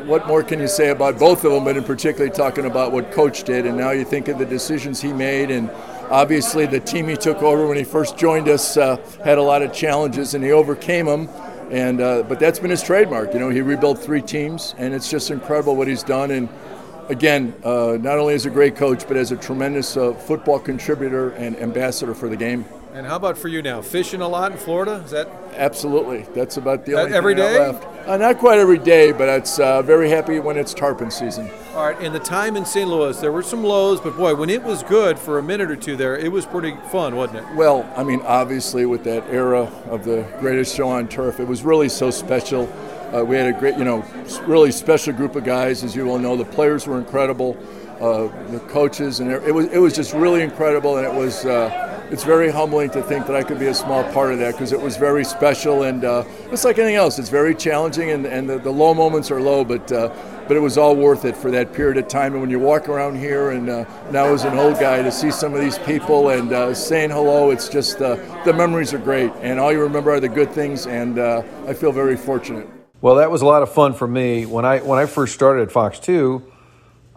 what 0.04 0.28
more 0.28 0.44
can 0.44 0.60
you 0.60 0.68
say 0.68 0.90
about 0.90 1.18
both 1.18 1.46
of 1.46 1.54
them? 1.54 1.64
But 1.64 1.78
in 1.78 1.84
particularly 1.86 2.36
talking 2.36 2.66
about 2.66 2.92
what 2.92 3.14
Coach 3.14 3.44
did, 3.44 3.66
and 3.66 3.78
now 3.78 3.92
you 3.92 4.04
think 4.04 4.28
of 4.28 4.38
the 4.38 4.46
decisions 4.46 5.02
he 5.02 5.14
made, 5.14 5.50
and 5.50 5.72
obviously 6.10 6.66
the 6.66 6.82
team 6.82 7.08
he 7.08 7.16
took 7.16 7.42
over 7.42 7.66
when 7.68 7.78
he 7.78 7.86
first 7.86 8.18
joined 8.18 8.50
us 8.50 8.76
uh, 8.76 8.98
had 9.24 9.38
a 9.38 9.42
lot 9.42 9.62
of 9.62 9.72
challenges, 9.72 10.34
and 10.34 10.44
he 10.44 10.52
overcame 10.52 11.06
them. 11.06 11.30
And 11.74 12.02
uh, 12.02 12.22
but 12.24 12.40
that's 12.40 12.60
been 12.60 12.70
his 12.70 12.84
trademark. 12.84 13.34
You 13.34 13.40
know, 13.40 13.50
he 13.50 13.62
rebuilt 13.62 13.98
three 13.98 14.22
teams, 14.22 14.76
and 14.78 14.94
it's 14.94 15.10
just 15.10 15.32
incredible 15.32 15.76
what 15.76 15.88
he's 15.88 16.04
done. 16.04 16.30
And 16.30 16.48
again, 17.10 17.56
uh, 17.64 17.98
not 18.00 18.20
only 18.20 18.36
as 18.36 18.46
a 18.46 18.52
great 18.52 18.76
coach, 18.76 19.08
but 19.08 19.18
as 19.18 19.32
a 19.32 19.38
tremendous 19.38 19.98
uh, 19.98 20.14
football 20.14 20.60
contributor 20.60 21.32
and 21.32 21.58
ambassador 21.58 22.14
for 22.14 22.30
the 22.30 22.38
game. 22.38 22.64
And 22.94 23.08
how 23.08 23.16
about 23.16 23.40
for 23.40 23.48
you 23.48 23.64
now? 23.64 23.82
Fishing 23.82 24.22
a 24.22 24.28
lot 24.28 24.52
in 24.52 24.58
Florida? 24.60 25.02
Is 25.04 25.10
that 25.12 25.28
Absolutely. 25.56 26.28
That's 26.36 26.58
about 26.58 26.86
the 26.86 26.92
That 26.92 27.06
only 27.06 27.18
every 27.18 27.34
I 27.34 27.38
day? 27.38 27.60
left. 27.60 27.84
Uh, 28.06 28.18
not 28.18 28.38
quite 28.38 28.60
every 28.60 28.78
day, 28.78 29.14
but 29.14 29.30
it's 29.30 29.60
uh, 29.60 29.82
very 29.82 30.10
happy 30.10 30.38
when 30.38 30.58
it's 30.58 30.74
tarpon 30.74 31.10
season. 31.10 31.50
all 31.74 31.86
right? 31.86 32.02
In 32.02 32.12
the 32.12 32.20
time 32.20 32.58
in 32.58 32.66
St. 32.66 32.90
Louis, 32.90 33.18
there 33.22 33.32
were 33.32 33.42
some 33.42 33.64
lows, 33.64 34.02
but 34.02 34.18
boy, 34.18 34.36
when 34.36 34.50
it 34.50 34.62
was 34.62 34.84
good 34.84 35.18
for 35.18 35.40
a 35.40 35.44
minute 35.44 35.72
or 35.72 35.78
two 35.78 35.96
there, 35.96 36.18
it 36.18 36.30
was 36.30 36.46
pretty 36.46 36.76
fun, 36.92 37.16
wasn't 37.16 37.40
it? 37.40 37.56
Well, 37.56 37.90
I 37.96 38.04
mean, 38.04 38.22
obviously, 38.26 38.86
with 38.86 39.06
that 39.06 39.26
era 39.30 39.72
of 39.86 40.04
the 40.04 40.28
greatest 40.42 40.76
show 40.76 40.90
on 40.90 41.08
turf, 41.08 41.40
it 41.40 41.48
was 41.48 41.64
really 41.64 41.88
so 41.88 42.12
special. 42.12 42.64
Uh, 43.14 43.24
we 43.24 43.38
had 43.38 43.56
a 43.56 43.58
great, 43.58 43.78
you 43.78 43.86
know, 43.86 44.04
really 44.48 44.74
special 44.74 45.14
group 45.14 45.38
of 45.38 45.46
guys, 45.46 45.82
as 45.82 45.96
you 45.96 46.10
all 46.10 46.20
know. 46.20 46.36
The 46.36 46.44
players 46.44 46.86
were 46.86 46.98
incredible, 46.98 47.58
uh, 48.02 48.28
the 48.52 48.60
coaches, 48.68 49.22
and 49.22 49.32
it 49.32 49.54
was 49.54 49.68
it 49.68 49.78
was 49.78 49.94
just 49.94 50.14
really 50.14 50.42
incredible. 50.42 50.98
And 50.98 51.08
it 51.08 51.14
was 51.14 51.46
uh, 51.46 51.93
it's 52.14 52.24
very 52.24 52.52
humbling 52.52 52.92
to 52.92 53.02
think 53.02 53.26
that 53.26 53.36
I 53.36 53.42
could 53.42 53.58
be 53.58 53.66
a 53.66 53.74
small 53.74 54.04
part 54.14 54.32
of 54.32 54.38
that 54.38 54.52
because 54.52 54.72
it 54.72 54.80
was 54.80 54.98
very 54.98 55.26
special. 55.26 55.82
And 55.82 56.06
uh, 56.06 56.24
it's 56.52 56.64
like 56.64 56.78
anything 56.78 56.96
else; 56.96 57.18
it's 57.18 57.28
very 57.28 57.56
challenging, 57.56 58.12
and, 58.12 58.28
and 58.28 58.48
the, 58.48 58.60
the 58.60 58.70
low 58.70 58.94
moments 58.94 59.32
are 59.32 59.42
low, 59.42 59.66
but. 59.66 59.92
Uh, 59.92 60.14
but 60.46 60.58
it 60.58 60.60
was 60.60 60.78
all 60.78 60.94
worth 60.94 61.24
it 61.24 61.38
for 61.38 61.50
that 61.52 61.72
period 61.72 61.96
of 61.96 62.10
time. 62.10 62.34
And 62.34 62.42
when 62.42 62.50
you 62.50 62.60
walk 62.60 62.90
around 62.90 63.16
here, 63.16 63.52
and 63.52 63.70
uh, 63.70 63.86
now 64.12 64.26
as 64.26 64.44
an 64.44 64.58
old 64.60 64.78
guy, 64.78 65.02
to 65.02 65.10
see 65.10 65.32
some 65.32 65.54
of 65.54 65.62
these 65.62 65.80
people 65.80 66.32
and 66.32 66.52
uh, 66.52 66.74
saying 66.74 67.12
hello, 67.12 67.52
it's 67.52 67.70
just 67.70 68.02
uh, 68.02 68.18
the 68.44 68.52
memories 68.52 68.94
are 68.94 68.98
great, 68.98 69.32
and 69.40 69.58
all 69.58 69.72
you 69.72 69.82
remember 69.82 70.12
are 70.12 70.20
the 70.20 70.28
good 70.28 70.52
things. 70.52 70.86
And 70.86 71.18
uh, 71.18 71.44
I 71.66 71.74
feel 71.74 71.94
very 71.94 72.18
fortunate. 72.18 72.68
Well, 73.00 73.16
that 73.16 73.32
was 73.32 73.42
a 73.42 73.46
lot 73.46 73.64
of 73.64 73.72
fun 73.72 73.94
for 73.94 74.06
me. 74.06 74.46
When 74.46 74.66
I 74.66 74.80
when 74.80 75.00
I 75.00 75.06
first 75.06 75.34
started 75.34 75.62
at 75.62 75.72
Fox 75.72 75.98
2, 76.00 76.44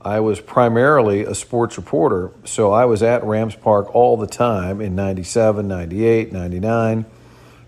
I 0.06 0.20
was 0.20 0.38
primarily 0.38 1.24
a 1.24 1.34
sports 1.34 1.76
reporter. 1.76 2.30
So 2.44 2.72
I 2.72 2.84
was 2.84 3.02
at 3.02 3.24
Rams 3.24 3.56
Park 3.56 3.92
all 3.92 4.16
the 4.16 4.28
time 4.28 4.80
in 4.80 4.94
97, 4.94 5.66
98, 5.66 6.32
99, 6.32 7.06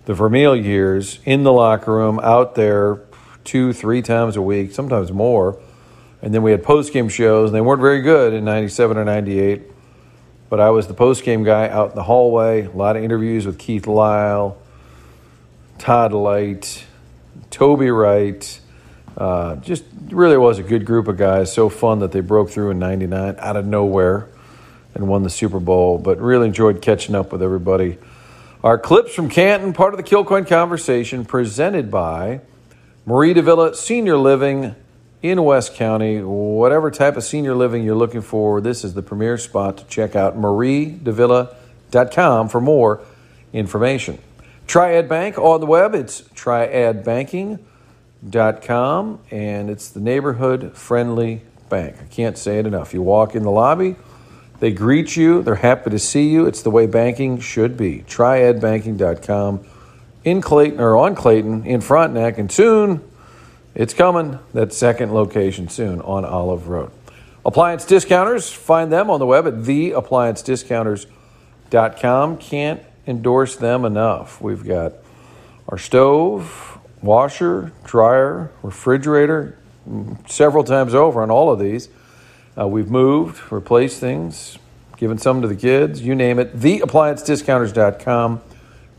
the 0.05 0.13
Vermeil 0.13 0.55
years, 0.55 1.19
in 1.25 1.43
the 1.43 1.51
locker 1.51 1.93
room, 1.93 2.17
out 2.23 2.55
there 2.55 3.01
two, 3.43 3.73
three 3.73 4.01
times 4.01 4.37
a 4.37 4.41
week, 4.41 4.71
sometimes 4.71 5.11
more. 5.11 5.61
And 6.21 6.33
then 6.33 6.41
we 6.41 6.51
had 6.51 6.63
post 6.63 6.93
game 6.93 7.09
shows, 7.09 7.49
and 7.49 7.55
they 7.55 7.59
weren't 7.59 7.81
very 7.81 8.01
good 8.01 8.33
in 8.33 8.45
97 8.45 8.97
or 8.97 9.03
98. 9.03 9.63
But 10.49 10.61
I 10.61 10.69
was 10.69 10.87
the 10.87 10.93
post 10.93 11.25
game 11.25 11.43
guy 11.43 11.67
out 11.67 11.89
in 11.89 11.95
the 11.97 12.03
hallway, 12.03 12.67
a 12.67 12.71
lot 12.71 12.95
of 12.95 13.03
interviews 13.03 13.45
with 13.45 13.59
Keith 13.59 13.85
Lyle, 13.85 14.57
Todd 15.77 16.13
Lyght, 16.13 16.85
Toby 17.49 17.91
Wright. 17.91 18.61
Uh, 19.19 19.57
just 19.57 19.83
really 20.07 20.37
was 20.37 20.59
a 20.59 20.63
good 20.63 20.85
group 20.85 21.07
of 21.07 21.17
guys. 21.17 21.53
So 21.53 21.69
fun 21.69 21.99
that 21.99 22.11
they 22.11 22.21
broke 22.21 22.49
through 22.49 22.71
in 22.71 22.79
'99 22.79 23.35
out 23.37 23.57
of 23.57 23.65
nowhere 23.65 24.29
and 24.95 25.07
won 25.07 25.23
the 25.23 25.29
Super 25.29 25.59
Bowl. 25.59 25.97
But 25.97 26.19
really 26.19 26.47
enjoyed 26.47 26.81
catching 26.81 27.15
up 27.15 27.31
with 27.31 27.43
everybody. 27.43 27.97
Our 28.63 28.77
clips 28.77 29.13
from 29.13 29.29
Canton, 29.29 29.73
part 29.73 29.93
of 29.93 29.97
the 29.97 30.03
Kilcoyne 30.03 30.47
conversation, 30.47 31.25
presented 31.25 31.91
by 31.91 32.41
Mari 33.05 33.33
de 33.33 33.41
Villa 33.41 33.75
Senior 33.75 34.17
Living 34.17 34.75
in 35.21 35.43
West 35.43 35.75
County. 35.75 36.21
Whatever 36.21 36.91
type 36.91 37.17
of 37.17 37.23
senior 37.23 37.55
living 37.55 37.83
you're 37.83 37.95
looking 37.95 38.21
for, 38.21 38.61
this 38.61 38.83
is 38.83 38.93
the 38.93 39.01
premier 39.01 39.37
spot 39.37 39.77
to 39.77 39.85
check 39.85 40.15
out. 40.15 40.37
maridevilla.com 40.37 42.49
for 42.49 42.61
more 42.61 43.01
information. 43.53 44.19
Triad 44.67 45.09
Bank 45.09 45.37
on 45.37 45.59
the 45.59 45.65
web. 45.65 45.95
It's 45.95 46.23
triadbanking.com, 48.25 49.19
and 49.31 49.69
it's 49.69 49.89
the 49.89 49.99
neighborhood 49.99 50.75
friendly 50.75 51.41
bank. 51.69 51.95
I 52.01 52.05
can't 52.05 52.35
say 52.37 52.59
it 52.59 52.65
enough. 52.65 52.93
You 52.93 53.01
walk 53.01 53.35
in 53.35 53.43
the 53.43 53.51
lobby, 53.51 53.95
they 54.59 54.71
greet 54.71 55.15
you, 55.15 55.41
they're 55.41 55.55
happy 55.55 55.89
to 55.89 55.99
see 55.99 56.27
you. 56.29 56.45
It's 56.45 56.61
the 56.61 56.71
way 56.71 56.85
banking 56.85 57.39
should 57.39 57.77
be. 57.77 58.03
Triadbanking.com 58.07 59.65
in 60.25 60.41
Clayton 60.41 60.81
or 60.81 60.97
on 60.97 61.15
Clayton 61.15 61.65
in 61.65 61.79
Frontenac, 61.81 62.37
and 62.37 62.51
soon 62.51 63.01
it's 63.73 63.93
coming. 63.93 64.39
That 64.53 64.73
second 64.73 65.13
location 65.13 65.69
soon 65.69 66.01
on 66.01 66.25
Olive 66.25 66.67
Road. 66.67 66.91
Appliance 67.45 67.85
discounters, 67.85 68.51
find 68.51 68.91
them 68.91 69.09
on 69.09 69.19
the 69.19 69.25
web 69.25 69.47
at 69.47 69.53
theappliancediscounters.com. 69.53 72.37
Can't 72.37 72.83
endorse 73.07 73.55
them 73.55 73.85
enough. 73.85 74.41
We've 74.41 74.65
got 74.65 74.95
our 75.69 75.77
stove, 75.77 76.78
washer, 77.01 77.71
dryer, 77.83 78.51
refrigerator, 78.63 79.57
several 80.27 80.63
times 80.63 80.93
over 80.93 81.21
on 81.21 81.29
all 81.31 81.51
of 81.51 81.59
these. 81.59 81.89
Uh, 82.57 82.65
we've 82.67 82.89
moved, 82.89 83.51
replaced 83.51 83.99
things, 83.99 84.57
given 84.97 85.17
some 85.17 85.41
to 85.41 85.47
the 85.47 85.55
kids, 85.55 86.01
you 86.01 86.15
name 86.15 86.39
it. 86.39 86.59
Theappliancediscounters.com. 86.59 88.41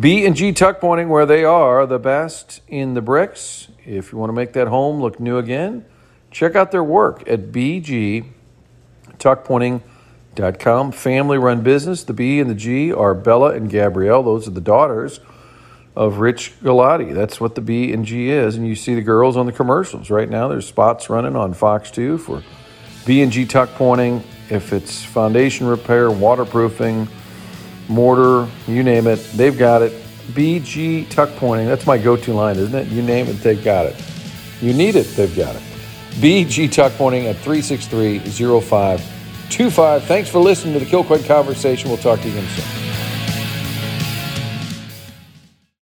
B 0.00 0.24
and 0.24 0.34
G 0.34 0.52
tuck 0.52 0.80
pointing 0.80 1.10
where 1.10 1.26
they 1.26 1.44
are 1.44 1.84
the 1.84 1.98
best 1.98 2.62
in 2.68 2.94
the 2.94 3.02
bricks. 3.02 3.68
If 3.84 4.12
you 4.12 4.18
want 4.18 4.30
to 4.30 4.34
make 4.34 4.54
that 4.54 4.68
home 4.68 5.02
look 5.02 5.20
new 5.20 5.36
again, 5.36 5.84
check 6.30 6.56
out 6.56 6.70
their 6.70 6.84
work 6.84 7.28
at 7.28 7.52
B 7.52 7.80
G 7.80 8.24
bgtuckpointing.com. 9.22 9.91
Family 10.34 11.38
run 11.38 11.62
business. 11.62 12.04
The 12.04 12.12
B 12.12 12.40
and 12.40 12.48
the 12.48 12.54
G 12.54 12.92
are 12.92 13.14
Bella 13.14 13.54
and 13.54 13.68
Gabrielle. 13.70 14.22
Those 14.22 14.48
are 14.48 14.52
the 14.52 14.60
daughters 14.60 15.20
of 15.94 16.18
Rich 16.18 16.54
Galati. 16.62 17.14
That's 17.14 17.40
what 17.40 17.54
the 17.54 17.60
B 17.60 17.92
and 17.92 18.04
G 18.04 18.30
is. 18.30 18.56
And 18.56 18.66
you 18.66 18.74
see 18.74 18.94
the 18.94 19.02
girls 19.02 19.36
on 19.36 19.46
the 19.46 19.52
commercials 19.52 20.10
right 20.10 20.28
now. 20.28 20.48
There's 20.48 20.66
spots 20.66 21.10
running 21.10 21.36
on 21.36 21.52
Fox 21.52 21.90
2 21.90 22.18
for 22.18 22.42
B 23.04 23.22
and 23.22 23.30
G 23.30 23.44
tuck 23.44 23.70
pointing. 23.70 24.24
If 24.48 24.72
it's 24.72 25.04
foundation 25.04 25.66
repair, 25.66 26.10
waterproofing, 26.10 27.08
mortar, 27.88 28.48
you 28.66 28.82
name 28.82 29.06
it, 29.06 29.16
they've 29.34 29.56
got 29.58 29.82
it. 29.82 29.92
BG 30.32 31.08
tuck 31.10 31.30
pointing. 31.36 31.66
That's 31.66 31.86
my 31.86 31.98
go-to 31.98 32.32
line, 32.32 32.56
isn't 32.56 32.74
it? 32.74 32.88
You 32.88 33.02
name 33.02 33.26
it, 33.26 33.34
they've 33.34 33.62
got 33.62 33.86
it. 33.86 33.96
You 34.60 34.72
need 34.72 34.96
it, 34.96 35.04
they've 35.16 35.34
got 35.36 35.56
it. 35.56 35.62
BG 36.20 36.70
tuck 36.70 36.92
pointing 36.92 37.26
at 37.26 37.36
363 37.36 38.18
0525. 39.56 40.04
Thanks 40.04 40.30
for 40.30 40.38
listening 40.38 40.72
to 40.74 40.80
the 40.80 40.86
Kilcoyne 40.86 41.26
Conversation. 41.26 41.90
We'll 41.90 41.98
talk 41.98 42.20
to 42.20 42.28
you 42.28 42.38
again 42.38 42.48
soon. 42.48 42.81